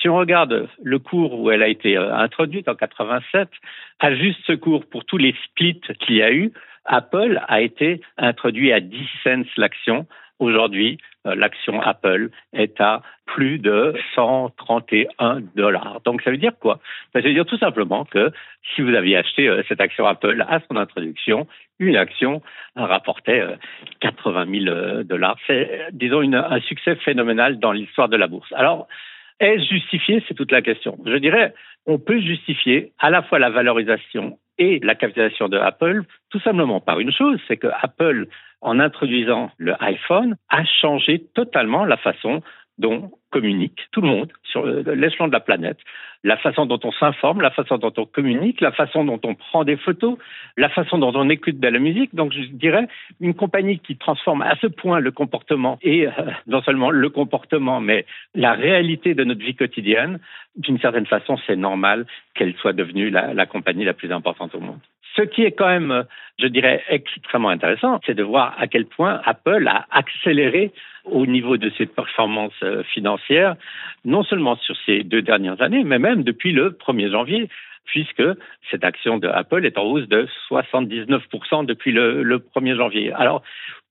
si 0.00 0.08
on 0.08 0.16
regarde 0.16 0.68
le 0.82 0.98
cours 0.98 1.38
où 1.38 1.50
elle 1.50 1.62
a 1.62 1.68
été 1.68 1.96
euh, 1.96 2.14
introduite 2.14 2.68
en 2.68 2.74
87, 2.74 3.48
à 4.00 4.14
juste 4.14 4.40
ce 4.46 4.52
cours 4.52 4.84
pour 4.86 5.04
tous 5.04 5.18
les 5.18 5.34
splits 5.44 5.80
qu'il 6.00 6.16
y 6.16 6.22
a 6.22 6.32
eu, 6.32 6.52
Apple 6.84 7.40
a 7.46 7.60
été 7.60 8.00
introduit 8.18 8.72
à 8.72 8.80
10 8.80 9.08
cents 9.22 9.42
l'action 9.56 10.06
Aujourd'hui, 10.42 10.98
euh, 11.24 11.36
l'action 11.36 11.80
Apple 11.80 12.30
est 12.52 12.80
à 12.80 13.02
plus 13.26 13.60
de 13.60 13.94
131 14.16 15.40
dollars. 15.54 16.00
Donc 16.04 16.20
ça 16.22 16.32
veut 16.32 16.36
dire 16.36 16.58
quoi? 16.58 16.80
Ça 17.12 17.20
veut 17.20 17.32
dire 17.32 17.46
tout 17.46 17.58
simplement 17.58 18.04
que 18.04 18.32
si 18.74 18.82
vous 18.82 18.92
aviez 18.92 19.16
acheté 19.18 19.46
euh, 19.46 19.62
cette 19.68 19.80
action 19.80 20.04
Apple 20.04 20.44
à 20.48 20.58
son 20.68 20.76
introduction, 20.76 21.46
une 21.78 21.94
action 21.94 22.42
rapportait 22.74 23.44
80 24.00 24.40
euh, 24.48 24.64
000 24.64 25.02
dollars. 25.04 25.36
C'est, 25.46 25.86
disons, 25.92 26.22
un 26.32 26.60
succès 26.62 26.96
phénoménal 26.96 27.60
dans 27.60 27.70
l'histoire 27.70 28.08
de 28.08 28.16
la 28.16 28.26
bourse. 28.26 28.52
Alors, 28.56 28.88
est-ce 29.38 29.62
justifié? 29.72 30.24
C'est 30.26 30.34
toute 30.34 30.50
la 30.50 30.60
question. 30.60 30.98
Je 31.06 31.18
dirais, 31.18 31.54
on 31.86 32.00
peut 32.00 32.20
justifier 32.20 32.90
à 32.98 33.10
la 33.10 33.22
fois 33.22 33.38
la 33.38 33.50
valorisation 33.50 34.40
et 34.58 34.80
la 34.82 34.94
capitalisation 34.94 35.48
de 35.48 35.58
Apple 35.58 36.02
tout 36.30 36.40
simplement 36.40 36.80
par 36.80 37.00
une 37.00 37.12
chose, 37.12 37.40
c'est 37.48 37.56
que 37.56 37.68
Apple 37.80 38.26
en 38.62 38.78
introduisant 38.78 39.50
le 39.58 39.74
iPhone, 39.82 40.36
a 40.48 40.64
changé 40.64 41.26
totalement 41.34 41.84
la 41.84 41.96
façon 41.96 42.42
dont 42.78 43.10
communique 43.32 43.88
tout 43.90 44.02
le 44.02 44.08
monde 44.08 44.32
sur 44.44 44.64
l'échelon 44.64 45.26
de 45.26 45.32
la 45.32 45.40
planète, 45.40 45.78
la 46.22 46.36
façon 46.36 46.66
dont 46.66 46.78
on 46.84 46.92
s'informe, 46.92 47.40
la 47.40 47.50
façon 47.50 47.78
dont 47.78 47.92
on 47.96 48.04
communique, 48.04 48.60
la 48.60 48.70
façon 48.70 49.04
dont 49.04 49.20
on 49.24 49.34
prend 49.34 49.64
des 49.64 49.76
photos, 49.76 50.16
la 50.56 50.68
façon 50.68 50.98
dont 50.98 51.12
on 51.14 51.28
écoute 51.28 51.58
de 51.58 51.68
la 51.68 51.78
musique. 51.78 52.14
Donc 52.14 52.32
je 52.32 52.42
dirais 52.42 52.86
une 53.20 53.34
compagnie 53.34 53.78
qui 53.80 53.96
transforme 53.96 54.42
à 54.42 54.54
ce 54.60 54.68
point 54.68 55.00
le 55.00 55.10
comportement 55.10 55.78
et 55.82 56.06
euh, 56.06 56.10
non 56.46 56.62
seulement 56.62 56.90
le 56.90 57.08
comportement, 57.08 57.80
mais 57.80 58.06
la 58.34 58.52
réalité 58.52 59.14
de 59.14 59.24
notre 59.24 59.40
vie 59.40 59.56
quotidienne, 59.56 60.20
d'une 60.56 60.78
certaine 60.78 61.06
façon, 61.06 61.38
c'est 61.46 61.56
normal 61.56 62.06
qu'elle 62.34 62.54
soit 62.56 62.74
devenue 62.74 63.10
la, 63.10 63.34
la 63.34 63.46
compagnie 63.46 63.84
la 63.84 63.94
plus 63.94 64.12
importante 64.12 64.54
au 64.54 64.60
monde. 64.60 64.80
Ce 65.16 65.22
qui 65.22 65.42
est 65.42 65.52
quand 65.52 65.68
même, 65.68 66.04
je 66.38 66.46
dirais, 66.46 66.82
extrêmement 66.88 67.50
intéressant, 67.50 68.00
c'est 68.06 68.14
de 68.14 68.22
voir 68.22 68.54
à 68.58 68.66
quel 68.66 68.86
point 68.86 69.20
Apple 69.24 69.66
a 69.68 69.86
accéléré 69.90 70.72
au 71.04 71.26
niveau 71.26 71.56
de 71.56 71.70
ses 71.76 71.86
performances 71.86 72.52
euh, 72.62 72.82
financières, 72.84 73.56
non 74.04 74.22
seulement 74.22 74.56
sur 74.56 74.76
ces 74.86 75.02
deux 75.02 75.22
dernières 75.22 75.60
années, 75.60 75.84
mais 75.84 75.98
même 75.98 76.22
depuis 76.22 76.52
le 76.52 76.70
1er 76.70 77.10
janvier 77.10 77.48
puisque 77.84 78.22
cette 78.70 78.84
action 78.84 79.18
de 79.18 79.28
Apple 79.28 79.66
est 79.66 79.76
en 79.76 79.82
hausse 79.82 80.08
de 80.08 80.28
79% 80.50 81.66
depuis 81.66 81.92
le, 81.92 82.22
le 82.22 82.38
1er 82.38 82.76
janvier. 82.76 83.12
Alors, 83.12 83.42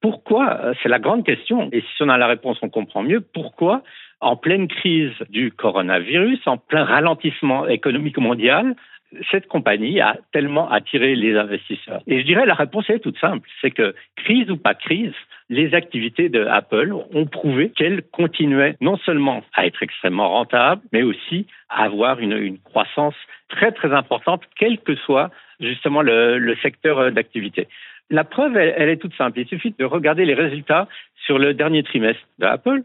pourquoi 0.02 0.60
euh, 0.64 0.74
C'est 0.82 0.90
la 0.90 1.00
grande 1.00 1.26
question. 1.26 1.70
Et 1.72 1.82
si 1.82 2.02
on 2.02 2.10
a 2.10 2.18
la 2.18 2.28
réponse, 2.28 2.58
on 2.62 2.70
comprend 2.70 3.04
mieux. 3.04 3.22
Pourquoi, 3.22 3.84
en 4.20 4.36
pleine 4.36 4.68
crise 4.68 5.14
du 5.30 5.52
coronavirus, 5.52 6.40
en 6.46 6.58
plein 6.58 6.84
ralentissement 6.84 7.68
économique 7.68 8.18
mondial, 8.18 8.76
cette 9.30 9.48
compagnie 9.48 10.00
a 10.00 10.18
tellement 10.32 10.70
attiré 10.70 11.16
les 11.16 11.36
investisseurs 11.36 12.02
Et 12.08 12.22
je 12.22 12.26
dirais 12.26 12.46
la 12.46 12.54
réponse 12.54 12.90
est 12.90 13.00
toute 13.00 13.20
simple, 13.20 13.48
c'est 13.62 13.72
que 13.72 13.94
crise 14.16 14.50
ou 14.50 14.58
pas 14.58 14.74
crise, 14.74 15.14
les 15.50 15.74
activités 15.74 16.30
de 16.30 16.46
Apple 16.46 16.94
ont 16.94 17.26
prouvé 17.26 17.72
qu'elles 17.72 18.04
continuaient 18.04 18.78
non 18.80 18.98
seulement 18.98 19.44
à 19.54 19.66
être 19.66 19.84
extrêmement 19.84 20.30
rentables, 20.30 20.82
mais 20.94 21.04
aussi 21.04 21.46
à 21.70 21.84
avoir 21.84 22.20
une, 22.20 22.58
croissance 22.60 23.16
très 23.50 23.72
très 23.72 23.94
importante, 23.94 24.44
quel 24.58 24.80
que 24.80 24.96
soit 24.96 25.30
justement 25.60 26.02
le, 26.02 26.56
secteur 26.62 27.12
d'activité. 27.12 27.68
La 28.10 28.24
preuve, 28.24 28.58
elle, 28.58 28.90
est 28.90 28.98
toute 28.98 29.16
simple. 29.16 29.40
Il 29.40 29.48
suffit 29.48 29.74
de 29.78 29.86
regarder 29.86 30.26
les 30.26 30.34
résultats 30.34 30.88
sur 31.26 31.38
le 31.38 31.54
dernier 31.54 31.84
trimestre 31.84 32.24
d'Apple. 32.40 32.84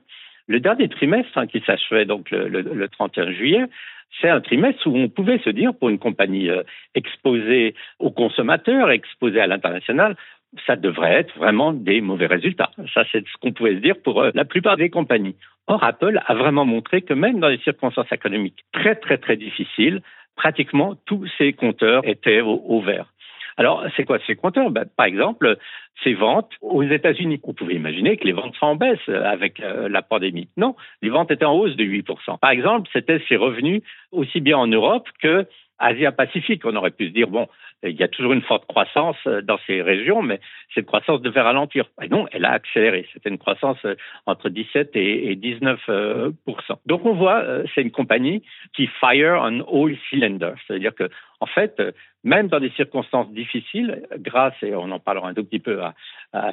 Le 0.49 0.61
dernier 0.61 0.89
trimestre, 0.89 1.37
hein, 1.39 1.47
qui 1.47 1.61
s'achevait 1.67 2.05
donc 2.05 2.31
le 2.31 2.89
31 2.89 3.33
juillet, 3.33 3.65
c'est 4.21 4.29
un 4.29 4.40
trimestre 4.40 4.87
où 4.87 4.97
on 4.97 5.09
pouvait 5.09 5.38
se 5.38 5.51
dire, 5.51 5.75
pour 5.75 5.88
une 5.88 5.99
compagnie 5.99 6.49
euh, 6.49 6.62
exposée 6.95 7.75
aux 7.99 8.11
consommateurs, 8.11 8.90
exposée 8.90 9.40
à 9.40 9.47
l'international, 9.47 10.16
ça 10.66 10.77
devrait 10.77 11.14
être 11.14 11.37
vraiment 11.37 11.73
des 11.73 12.01
mauvais 12.01 12.27
résultats. 12.27 12.71
Ça, 12.95 13.05
c'est 13.12 13.27
ce 13.27 13.37
qu'on 13.40 13.53
pouvait 13.53 13.75
se 13.75 13.81
dire 13.81 13.97
pour 14.03 14.23
euh, 14.23 14.31
la 14.35 14.45
plupart 14.45 14.77
des 14.77 14.90
compagnies. 14.90 15.37
Or, 15.66 15.83
Apple 15.83 16.21
a 16.25 16.35
vraiment 16.35 16.64
montré 16.64 17.03
que 17.03 17.14
même 17.14 17.40
dans 17.40 17.51
des 17.51 17.59
circonstances 17.59 18.11
économiques 18.12 18.64
très, 18.73 18.95
très, 18.95 19.19
très 19.19 19.37
difficiles, 19.37 20.01
pratiquement 20.37 20.95
tous 21.07 21.27
ses 21.38 21.53
compteurs 21.53 22.07
étaient 22.07 22.40
au, 22.40 22.62
au 22.66 22.81
vert. 22.81 23.12
Alors, 23.57 23.85
c'est 23.97 24.05
quoi 24.05 24.19
ces 24.27 24.37
compteurs? 24.37 24.71
Ben, 24.71 24.85
Par 24.97 25.07
exemple, 25.07 25.57
ces 26.05 26.14
ventes 26.14 26.53
aux 26.61 26.83
États-Unis. 26.83 27.40
On 27.42 27.55
pouvait 27.55 27.75
imaginer 27.75 28.16
que 28.16 28.25
les 28.25 28.33
ventes 28.33 28.55
seraient 28.55 28.66
en 28.66 28.77
baisse 28.77 29.09
avec 29.09 29.61
euh, 29.61 29.88
la 29.88 30.03
pandémie. 30.03 30.49
Non, 30.57 30.77
les 31.03 31.09
ventes 31.09 31.31
étaient 31.31 31.45
en 31.45 31.55
hausse 31.55 31.77
de 31.77 31.85
8%. 31.85 32.38
Par 32.38 32.51
exemple, 32.51 32.88
c'était 32.92 33.23
ces 33.29 33.37
revenus 33.37 33.83
aussi 34.12 34.40
bien 34.40 34.59
en 34.59 34.66
Europe 34.66 35.09
que 35.23 35.47
Asia-Pacifique. 35.79 36.65
On 36.65 36.77
aurait 36.77 36.91
pu 36.91 37.09
se 37.09 37.12
dire, 37.12 37.29
bon, 37.29 37.49
il 37.83 37.97
y 37.97 38.03
a 38.03 38.09
toujours 38.09 38.33
une 38.33 38.43
forte 38.43 38.67
croissance 38.67 39.17
euh, 39.27 39.43
dans 39.43 39.59
ces 39.67 39.83
régions, 39.83 40.23
mais 40.23 40.41
cette 40.75 40.87
croissance 40.87 41.21
devait 41.23 41.41
ralentir. 41.41 41.87
Et 42.03 42.09
non, 42.09 42.27
elle 42.33 42.45
a 42.45 42.53
accéléré. 42.53 43.07
C'était 43.12 43.29
une 43.29 43.39
croissance 43.39 43.79
euh, 43.85 43.95
entre 44.27 44.49
17 44.49 44.91
et 44.95 45.37
19 45.37 45.91
Donc 46.87 47.05
on 47.05 47.15
voit, 47.15 47.45
c'est 47.75 47.83
une 47.83 47.91
compagnie 47.91 48.43
qui 48.75 48.87
fire 48.87 49.41
on 49.43 49.61
all 49.61 49.97
cylinders, 50.09 50.57
c'est-à-dire 50.67 50.95
que 50.95 51.09
en 51.41 51.47
fait, 51.47 51.83
même 52.25 52.49
dans 52.49 52.61
des 52.61 52.71
circonstances 52.71 53.31
difficiles, 53.31 54.07
grâce, 54.19 54.55
et 54.62 54.75
on 54.75 54.91
en 54.91 54.99
parlera 54.99 55.29
un 55.29 55.35
tout 55.35 55.45
petit 55.45 55.59
peu, 55.59 55.83
à, 55.83 55.95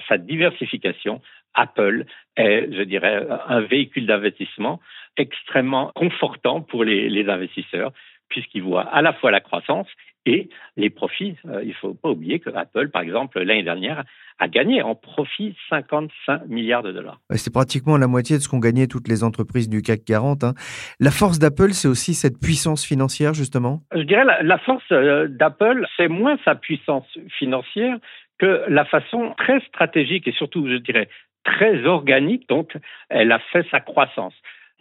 sa 0.08 0.18
diversification, 0.18 1.22
Apple 1.54 2.06
est, 2.36 2.72
je 2.72 2.84
dirais, 2.84 3.26
un 3.48 3.62
véhicule 3.62 4.06
d'investissement 4.06 4.80
extrêmement 5.18 5.92
confortant 5.96 6.62
pour 6.62 6.84
les 6.84 7.30
investisseurs, 7.30 7.92
puisqu'ils 8.34 8.64
voient 8.64 8.88
à 8.92 9.04
la 9.04 9.14
fois 9.14 9.30
la 9.30 9.42
croissance 9.42 9.88
et 10.26 10.50
les 10.76 10.90
profits. 10.90 11.36
Euh, 11.46 11.62
il 11.62 11.70
ne 11.70 11.74
faut 11.74 11.94
pas 11.94 12.10
oublier 12.10 12.40
que 12.40 12.50
Apple, 12.50 12.90
par 12.90 13.04
exemple, 13.04 13.40
l'année 13.40 13.62
dernière, 13.62 14.04
a 14.40 14.48
gagné 14.48 14.82
en 14.82 14.96
profit 14.96 15.56
55 15.70 16.48
milliards 16.48 16.82
de 16.82 16.92
dollars. 16.92 17.20
C'est 17.36 17.54
pratiquement 17.54 17.98
la 17.98 18.08
moitié 18.08 18.38
de 18.38 18.42
ce 18.42 18.50
qu'ont 18.50 18.60
gagné 18.60 18.88
toutes 18.88 19.08
les 19.08 19.24
entreprises 19.24 19.70
du 19.70 19.84
CAC 19.84 20.04
40. 20.06 20.44
Hein. 20.44 20.54
La 21.00 21.12
force 21.12 21.38
d'Apple, 21.38 21.74
c'est 21.74 21.88
aussi 21.88 22.16
cette 22.16 22.40
puissance 22.40 22.84
financière, 22.84 23.36
justement? 23.36 23.82
Je 23.94 24.02
dirais 24.02 24.26
la, 24.26 24.42
la 24.42 24.58
force 24.58 24.84
euh, 24.92 25.28
d'Apple, 25.28 25.86
c'est 25.96 26.08
moins 26.08 26.38
sa 26.44 26.56
puissance 26.56 27.06
financière 27.38 27.98
que 28.40 28.64
la 28.68 28.86
façon 28.86 29.36
très 29.38 29.60
stratégique 29.68 30.28
et 30.28 30.32
surtout, 30.32 30.68
je 30.68 30.78
dirais, 30.78 31.08
très 31.44 31.86
organique 31.86 32.50
dont 32.50 32.68
elle 33.10 33.32
a 33.32 33.40
fait 33.52 33.66
sa 33.70 33.80
croissance. 33.82 34.34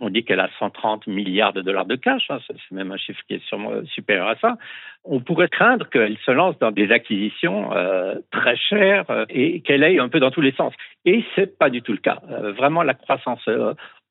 On 0.04 0.10
dit 0.10 0.24
qu'elle 0.24 0.40
a 0.40 0.50
130 0.58 1.06
milliards 1.06 1.52
de 1.52 1.62
dollars 1.62 1.86
de 1.86 1.94
cash, 1.94 2.28
hein, 2.28 2.38
c'est 2.48 2.72
même 2.72 2.90
un 2.90 2.96
chiffre 2.96 3.20
qui 3.28 3.34
est 3.34 3.44
sûrement 3.46 3.70
supérieur 3.86 4.26
à 4.26 4.34
ça. 4.34 4.56
On 5.04 5.20
pourrait 5.20 5.48
craindre 5.48 5.88
qu'elle 5.88 6.18
se 6.26 6.32
lance 6.32 6.58
dans 6.58 6.72
des 6.72 6.90
acquisitions 6.90 7.72
euh, 7.72 8.16
très 8.32 8.56
chères 8.56 9.08
euh, 9.10 9.26
et 9.30 9.60
qu'elle 9.60 9.84
aille 9.84 10.00
un 10.00 10.08
peu 10.08 10.18
dans 10.18 10.32
tous 10.32 10.40
les 10.40 10.50
sens. 10.52 10.74
Et 11.04 11.24
c'est 11.36 11.56
pas 11.56 11.70
du 11.70 11.82
tout 11.82 11.92
le 11.92 11.98
cas. 11.98 12.18
Euh, 12.32 12.50
vraiment, 12.50 12.82
la 12.82 12.94
croissance 12.94 13.48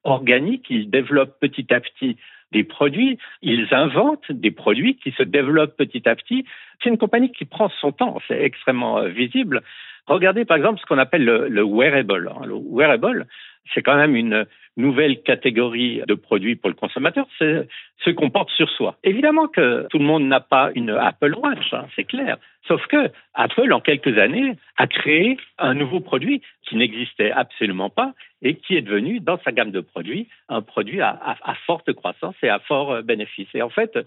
organique, 0.06 0.68
il 0.70 0.90
développe 0.90 1.38
petit 1.42 1.74
à 1.74 1.82
petit 1.82 2.16
des 2.54 2.64
produits, 2.64 3.18
ils 3.42 3.68
inventent 3.74 4.32
des 4.32 4.52
produits 4.52 4.96
qui 4.96 5.12
se 5.12 5.24
développent 5.24 5.76
petit 5.76 6.08
à 6.08 6.16
petit. 6.16 6.46
C'est 6.82 6.90
une 6.90 6.98
compagnie 6.98 7.34
qui 7.34 7.44
prend 7.44 7.70
son 7.82 7.92
temps, 7.92 8.18
c'est 8.30 8.42
extrêmement 8.42 9.04
visible. 9.04 9.62
Regardez 10.08 10.46
par 10.46 10.56
exemple 10.56 10.80
ce 10.80 10.86
qu'on 10.86 10.98
appelle 10.98 11.26
le, 11.26 11.50
le 11.50 11.64
wearable. 11.64 12.32
Le 12.46 12.56
wearable, 12.56 13.28
c'est 13.74 13.82
quand 13.82 13.96
même 13.96 14.16
une 14.16 14.46
nouvelle 14.78 15.22
catégorie 15.22 16.02
de 16.08 16.14
produits 16.14 16.56
pour 16.56 16.70
le 16.70 16.76
consommateur, 16.76 17.28
c'est 17.38 17.68
ce 18.04 18.10
qu'on 18.10 18.30
porte 18.30 18.50
sur 18.52 18.70
soi. 18.70 18.98
Évidemment 19.04 19.48
que 19.48 19.88
tout 19.90 20.00
le 20.00 20.06
monde 20.06 20.24
n'a 20.24 20.40
pas 20.40 20.72
une 20.76 20.92
Apple 20.92 21.36
Watch, 21.36 21.74
hein, 21.74 21.86
c'est 21.96 22.06
clair. 22.06 22.38
Sauf 22.68 22.86
que 22.88 23.12
Apple, 23.34 23.72
en 23.74 23.82
quelques 23.82 24.18
années, 24.18 24.56
a 24.78 24.88
créé 24.88 25.38
un 25.58 25.74
nouveau 25.74 26.00
produit 26.00 26.42
qui 26.68 26.76
n'existait 26.76 27.32
absolument 27.32 27.90
pas 27.90 28.14
et 28.42 28.56
qui 28.56 28.76
est 28.76 28.82
devenu, 28.82 29.20
dans 29.20 29.40
sa 29.44 29.52
gamme 29.52 29.72
de 29.72 29.82
produits, 29.82 30.28
un 30.50 30.62
produit 30.62 31.02
à, 31.02 31.38
forte 31.66 31.92
croissance 31.94 32.36
et 32.44 32.50
à 32.50 32.60
fort 32.60 32.92
euh, 32.92 33.02
bénéfice. 33.02 33.48
Et 33.54 33.62
en 33.62 33.70
fait, 33.70 33.98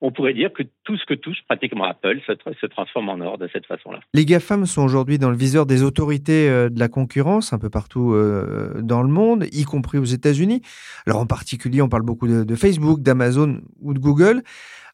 on 0.00 0.10
pourrait 0.10 0.34
dire 0.34 0.52
que 0.52 0.62
tout 0.84 0.96
ce 0.96 1.04
que 1.06 1.14
touche 1.14 1.38
pratiquement 1.48 1.84
Apple 1.84 2.20
se, 2.26 2.32
se 2.60 2.66
transforme 2.66 3.08
en 3.08 3.20
or 3.20 3.38
de 3.38 3.48
cette 3.52 3.66
façon-là. 3.66 4.00
Les 4.12 4.24
GAFAM 4.24 4.66
sont 4.66 4.82
aujourd'hui 4.82 5.18
dans 5.18 5.30
le 5.30 5.36
viseur 5.36 5.66
des 5.66 5.82
autorités 5.82 6.48
euh, 6.48 6.68
de 6.68 6.78
la 6.78 6.88
concurrence 6.88 7.52
un 7.52 7.58
peu 7.58 7.70
partout 7.70 8.12
euh, 8.12 8.80
dans 8.82 9.02
le 9.02 9.08
monde, 9.08 9.46
y 9.52 9.64
compris 9.64 9.98
aux 9.98 10.04
États-Unis. 10.14 10.62
Alors 11.06 11.20
en 11.20 11.26
particulier, 11.26 11.82
on 11.82 11.88
parle 11.88 12.04
beaucoup 12.04 12.28
de, 12.28 12.54
Facebook, 12.54 13.00
d'Amazon 13.00 13.60
ou 13.82 13.94
de 13.94 13.98
Google. 13.98 14.42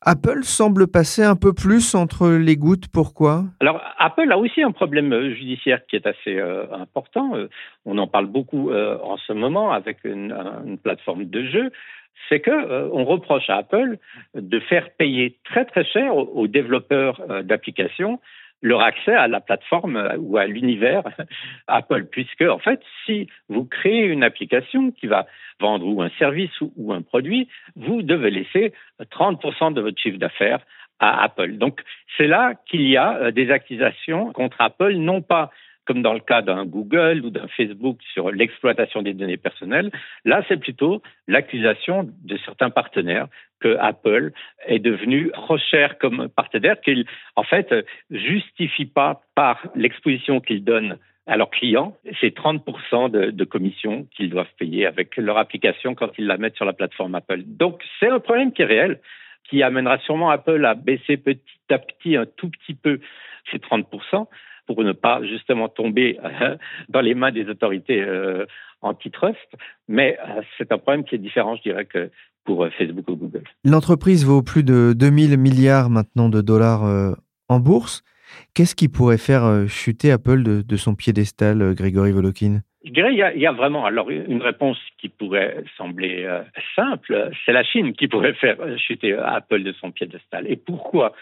Apple 0.03 0.45
semble 0.45 0.87
passer 0.87 1.23
un 1.23 1.37
peu 1.37 1.53
plus 1.53 1.95
entre 1.95 2.31
les 2.31 2.57
gouttes. 2.57 2.89
Pourquoi? 2.91 3.45
Alors, 3.61 3.83
Apple 3.99 4.33
a 4.33 4.39
aussi 4.39 4.63
un 4.63 4.73
problème 4.73 5.13
euh, 5.13 5.35
judiciaire 5.35 5.85
qui 5.87 5.97
est 5.97 6.07
assez 6.07 6.39
euh, 6.39 6.65
important. 6.73 7.35
Euh, 7.35 7.49
on 7.85 7.99
en 7.99 8.07
parle 8.07 8.27
beaucoup 8.27 8.73
en 8.73 9.17
ce 9.19 9.33
moment 9.35 9.73
avec 9.73 9.99
une, 10.05 10.35
une 10.65 10.79
plateforme 10.79 11.27
de 11.27 11.45
jeu. 11.45 11.71
C'est 12.29 12.41
que 12.41 12.91
on 12.93 13.05
reproche 13.05 13.49
à 13.49 13.57
Apple 13.57 13.99
de 14.35 14.61
faire 14.61 14.91
payer 14.97 15.39
très 15.45 15.65
très 15.65 15.85
cher 15.85 16.15
aux 16.17 16.47
développeurs 16.47 17.21
d'applications 17.45 18.21
leur 18.63 18.83
accès 18.83 19.15
à 19.15 19.29
la 19.29 19.41
plateforme 19.41 19.97
euh, 19.97 20.17
ou 20.19 20.37
à 20.37 20.47
l'univers 20.47 21.03
Apple, 21.67 22.07
puisque 22.11 22.43
en 22.43 22.59
fait, 22.59 22.81
si 23.05 23.29
vous 23.49 23.65
créez 23.65 24.05
une 24.05 24.23
application 24.23 24.91
qui 24.91 25.07
va 25.07 25.27
vendre 25.61 25.87
ou 25.87 26.03
un 26.03 26.11
service 26.19 26.51
ou, 26.61 26.93
un 26.93 27.03
produit, 27.03 27.49
vous 27.77 28.03
devez 28.03 28.31
laisser 28.31 28.73
30% 29.01 29.75
de 29.75 29.81
votre 29.81 30.01
chiffre 30.01 30.19
d'affaires 30.19 30.61
à 30.99 31.23
Apple. 31.23 31.57
Donc 31.57 31.83
c'est 32.17 32.27
là 32.27 32.55
qu'il 32.69 32.83
y 32.83 32.97
a 32.97 33.17
euh, 33.17 33.31
des 33.31 33.51
accusations 33.51 34.33
contre 34.33 34.61
Apple, 34.61 34.95
non 34.95 35.23
pas 35.23 35.51
comme 35.91 36.03
dans 36.03 36.15
le 36.15 36.21
cas 36.21 36.41
d'un 36.41 36.67
Google 36.67 37.23
ou 37.25 37.31
d'un 37.31 37.49
Facebook 37.49 37.99
sur 38.15 38.31
l'exploitation 38.31 39.03
des 39.03 39.13
données 39.13 39.37
personnelles. 39.37 39.91
Là, 40.25 40.45
c'est 40.47 40.57
plutôt 40.57 41.03
l'accusation 41.27 42.09
de 42.23 42.39
certains 42.45 42.71
partenaires 42.71 43.27
que 43.59 43.77
Apple 43.81 44.31
est 44.67 44.79
devenu 44.79 45.33
trop 45.33 45.59
cher 45.59 45.99
comme 45.99 46.29
partenaire, 46.29 46.81
qu'il 46.81 47.07
en 47.35 47.43
fait 47.43 47.75
justifie 48.09 48.85
pas 48.85 49.23
par 49.35 49.67
l'exposition 49.75 50.39
qu'ils 50.39 50.63
donnent 50.63 50.97
à 51.27 51.37
leurs 51.37 51.51
clients, 51.51 51.97
c'est 52.21 52.37
30% 52.37 53.11
de, 53.11 53.33
de 53.33 53.45
commissions 53.45 54.07
qu'ils 54.15 54.31
doivent 54.31 54.55
payer 54.61 54.87
avec 54.87 55.17
leur 55.17 55.39
application 55.39 55.97
quand 55.97 56.13
ils 56.19 56.27
la 56.27 56.37
mettent 56.37 56.55
sur 56.55 56.67
la 56.67 56.73
plateforme 56.73 57.17
Apple. 57.17 57.43
Donc 57.47 57.83
c'est 57.99 58.09
un 58.09 58.21
problème 58.21 58.53
qui 58.53 58.63
est 58.63 58.67
réel, 58.67 59.01
qui 59.49 59.65
amènera 59.65 59.99
sûrement 59.99 60.31
Apple 60.31 60.65
à 60.65 60.75
baisser 60.75 61.17
petit 61.17 61.43
à 61.69 61.79
petit 61.79 62.15
un 62.15 62.27
tout 62.27 62.49
petit 62.49 62.75
peu 62.75 63.01
ces 63.51 63.59
30% 63.59 64.29
pour 64.75 64.85
ne 64.85 64.93
pas 64.93 65.21
justement 65.25 65.69
tomber 65.69 66.19
euh, 66.23 66.57
dans 66.89 67.01
les 67.01 67.15
mains 67.15 67.33
des 67.33 67.49
autorités 67.49 68.01
euh, 68.01 68.47
antitrust. 68.83 69.57
Mais 69.89 70.17
euh, 70.21 70.43
c'est 70.57 70.71
un 70.71 70.79
problème 70.79 71.05
qui 71.05 71.17
est 71.17 71.19
différent, 71.19 71.57
je 71.57 71.63
dirais, 71.63 71.87
que 71.87 72.11
pour 72.45 72.67
Facebook 72.79 73.09
ou 73.09 73.17
Google. 73.17 73.43
L'entreprise 73.65 74.25
vaut 74.25 74.43
plus 74.43 74.63
de 74.63 74.95
2000 74.97 75.37
milliards 75.39 75.91
maintenant 75.91 76.29
de 76.29 76.41
dollars 76.41 77.15
en 77.49 77.61
bourse. 77.61 78.03
Qu'est-ce 78.55 78.75
qui 78.75 78.89
pourrait 78.89 79.19
faire 79.19 79.69
chuter 79.69 80.11
Apple 80.11 80.43
de, 80.43 80.77
son 80.77 80.95
piédestal, 80.95 81.75
Grégory 81.75 82.13
Volokin? 82.13 82.61
Je 82.83 82.93
dirais 82.93 83.13
il 83.13 83.41
y, 83.41 83.47
a, 83.47 83.53
vraiment 83.53 83.85
alors 83.85 84.09
une 84.09 84.41
réponse 84.41 84.79
qui 84.99 85.11
pourrait 85.11 85.65
sembler 85.77 86.27
simple, 86.75 87.31
c'est 87.45 87.53
la 87.53 87.63
Chine 87.63 87.93
qui 87.93 88.09
pourrait 88.09 88.35
faire 88.35 88.57
chuter 88.79 89.13
Apple 89.13 89.63
de 89.63 89.73
son 89.73 89.91
piédestal. 89.93 90.47
Et 90.49 90.57
pourquoi? 90.57 91.13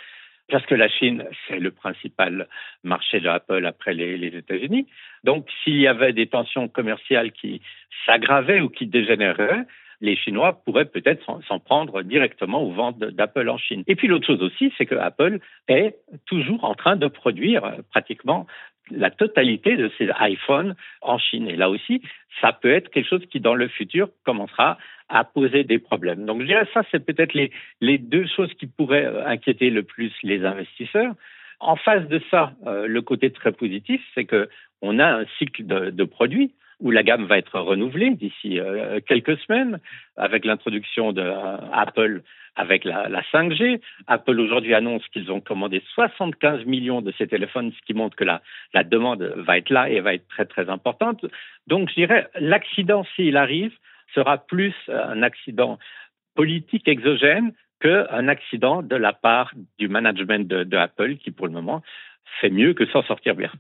Parce 0.50 0.64
que 0.66 0.74
la 0.74 0.88
Chine, 0.88 1.24
c'est 1.46 1.58
le 1.58 1.70
principal 1.70 2.48
marché 2.82 3.20
de 3.20 3.28
après 3.28 3.94
les, 3.94 4.16
les 4.16 4.36
États-Unis. 4.36 4.86
Donc, 5.24 5.46
s'il 5.62 5.78
y 5.78 5.86
avait 5.86 6.12
des 6.12 6.26
tensions 6.26 6.68
commerciales 6.68 7.32
qui 7.32 7.60
s'aggravaient 8.06 8.60
ou 8.60 8.68
qui 8.68 8.86
dégénéraient, 8.86 9.66
les 10.00 10.16
Chinois 10.16 10.62
pourraient 10.64 10.84
peut-être 10.84 11.24
s'en 11.46 11.58
prendre 11.58 12.02
directement 12.02 12.62
aux 12.62 12.72
ventes 12.72 12.98
d'Apple 12.98 13.48
en 13.48 13.58
Chine. 13.58 13.82
Et 13.86 13.96
puis 13.96 14.08
l'autre 14.08 14.26
chose 14.26 14.42
aussi, 14.42 14.72
c'est 14.78 14.86
que 14.86 14.94
Apple 14.94 15.40
est 15.66 15.96
toujours 16.26 16.64
en 16.64 16.74
train 16.74 16.96
de 16.96 17.08
produire 17.08 17.62
pratiquement 17.90 18.46
la 18.90 19.10
totalité 19.10 19.76
de 19.76 19.90
ses 19.98 20.08
iPhones 20.20 20.74
en 21.02 21.18
Chine. 21.18 21.48
Et 21.48 21.56
là 21.56 21.68
aussi, 21.68 22.00
ça 22.40 22.52
peut 22.52 22.72
être 22.72 22.90
quelque 22.90 23.08
chose 23.08 23.26
qui, 23.26 23.40
dans 23.40 23.54
le 23.54 23.68
futur, 23.68 24.08
commencera 24.24 24.78
à 25.08 25.24
poser 25.24 25.64
des 25.64 25.78
problèmes. 25.78 26.26
Donc, 26.26 26.42
je 26.42 26.46
dirais 26.46 26.68
ça, 26.74 26.82
c'est 26.90 27.04
peut-être 27.04 27.34
les, 27.34 27.98
deux 27.98 28.26
choses 28.26 28.52
qui 28.54 28.66
pourraient 28.66 29.06
euh, 29.06 29.26
inquiéter 29.26 29.70
le 29.70 29.82
plus 29.82 30.12
les 30.22 30.44
investisseurs. 30.44 31.14
En 31.60 31.76
face 31.76 32.06
de 32.08 32.20
ça, 32.30 32.52
euh, 32.66 32.86
le 32.86 33.02
côté 33.02 33.30
très 33.30 33.52
positif, 33.52 34.00
c'est 34.14 34.24
que 34.24 34.48
on 34.80 34.98
a 35.00 35.06
un 35.06 35.24
cycle 35.38 35.66
de, 35.66 36.04
produits 36.04 36.52
où 36.80 36.92
la 36.92 37.02
gamme 37.02 37.26
va 37.26 37.38
être 37.38 37.58
renouvelée 37.58 38.10
d'ici 38.10 38.60
euh, 38.60 39.00
quelques 39.04 39.36
semaines 39.38 39.80
avec 40.16 40.44
l'introduction 40.44 41.12
de 41.12 41.22
euh, 41.22 41.56
Apple 41.72 42.22
avec 42.54 42.84
la, 42.84 43.08
la 43.08 43.22
5G. 43.22 43.80
Apple 44.06 44.38
aujourd'hui 44.38 44.74
annonce 44.74 45.06
qu'ils 45.08 45.32
ont 45.32 45.40
commandé 45.40 45.82
75 45.94 46.64
millions 46.66 47.02
de 47.02 47.12
ces 47.18 47.26
téléphones, 47.26 47.72
ce 47.72 47.86
qui 47.86 47.94
montre 47.94 48.16
que 48.16 48.24
la, 48.24 48.40
la 48.74 48.84
demande 48.84 49.22
va 49.36 49.58
être 49.58 49.70
là 49.70 49.90
et 49.90 49.98
va 50.00 50.14
être 50.14 50.28
très 50.28 50.44
très 50.44 50.68
importante. 50.68 51.24
Donc 51.66 51.88
je 51.90 51.94
dirais 51.94 52.28
l'accident 52.38 53.04
s'il 53.16 53.36
arrive 53.36 53.72
sera 54.14 54.38
plus 54.38 54.74
un 54.88 55.22
accident 55.22 55.78
politique 56.34 56.88
exogène 56.88 57.52
qu'un 57.80 58.28
accident 58.28 58.82
de 58.82 58.96
la 58.96 59.12
part 59.12 59.52
du 59.78 59.88
management 59.88 60.48
de, 60.48 60.76
Apple 60.76 61.16
qui 61.16 61.30
pour 61.30 61.46
le 61.46 61.52
moment 61.52 61.82
fait 62.40 62.50
mieux 62.50 62.74
que 62.74 62.86
s'en 62.86 63.02
sortir 63.02 63.34
bien. 63.34 63.50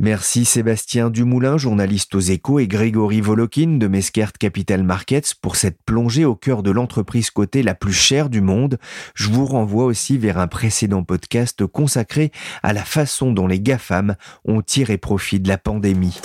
Merci 0.00 0.44
Sébastien 0.44 1.08
Dumoulin, 1.08 1.56
journaliste 1.56 2.16
aux 2.16 2.20
échos, 2.20 2.58
et 2.58 2.66
Grégory 2.66 3.20
Volokin 3.20 3.78
de 3.78 3.86
Meskert 3.86 4.32
Capital 4.32 4.82
Markets 4.82 5.34
pour 5.40 5.54
cette 5.54 5.78
plongée 5.86 6.24
au 6.24 6.34
cœur 6.34 6.64
de 6.64 6.72
l'entreprise 6.72 7.30
cotée 7.30 7.62
la 7.62 7.76
plus 7.76 7.92
chère 7.92 8.28
du 8.28 8.40
monde. 8.40 8.78
Je 9.14 9.28
vous 9.28 9.46
renvoie 9.46 9.84
aussi 9.84 10.18
vers 10.18 10.38
un 10.38 10.48
précédent 10.48 11.04
podcast 11.04 11.64
consacré 11.66 12.32
à 12.64 12.72
la 12.72 12.82
façon 12.82 13.32
dont 13.32 13.46
les 13.46 13.60
GAFAM 13.60 14.16
ont 14.44 14.62
tiré 14.62 14.98
profit 14.98 15.38
de 15.38 15.48
la 15.48 15.58
pandémie. 15.58 16.20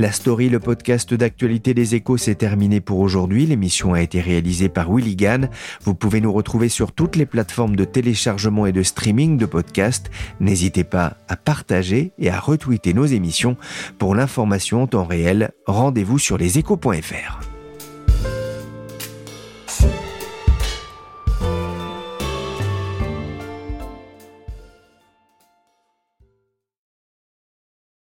La 0.00 0.12
story, 0.12 0.48
le 0.48 0.60
podcast 0.60 1.12
d'actualité 1.12 1.74
des 1.74 1.94
échos, 1.94 2.16
s'est 2.16 2.34
terminé 2.34 2.80
pour 2.80 3.00
aujourd'hui. 3.00 3.44
L'émission 3.44 3.92
a 3.92 4.00
été 4.00 4.22
réalisée 4.22 4.70
par 4.70 4.90
Willy 4.90 5.14
Gann. 5.14 5.50
Vous 5.82 5.94
pouvez 5.94 6.22
nous 6.22 6.32
retrouver 6.32 6.70
sur 6.70 6.92
toutes 6.92 7.16
les 7.16 7.26
plateformes 7.26 7.76
de 7.76 7.84
téléchargement 7.84 8.64
et 8.64 8.72
de 8.72 8.82
streaming 8.82 9.36
de 9.36 9.44
podcasts. 9.44 10.10
N'hésitez 10.40 10.84
pas 10.84 11.18
à 11.28 11.36
partager 11.36 12.12
et 12.18 12.30
à 12.30 12.40
retweeter 12.40 12.94
nos 12.94 13.04
émissions. 13.04 13.58
Pour 13.98 14.14
l'information 14.14 14.84
en 14.84 14.86
temps 14.86 15.04
réel, 15.04 15.50
rendez-vous 15.66 16.18
sur 16.18 16.38
leséchos.fr. 16.38 17.49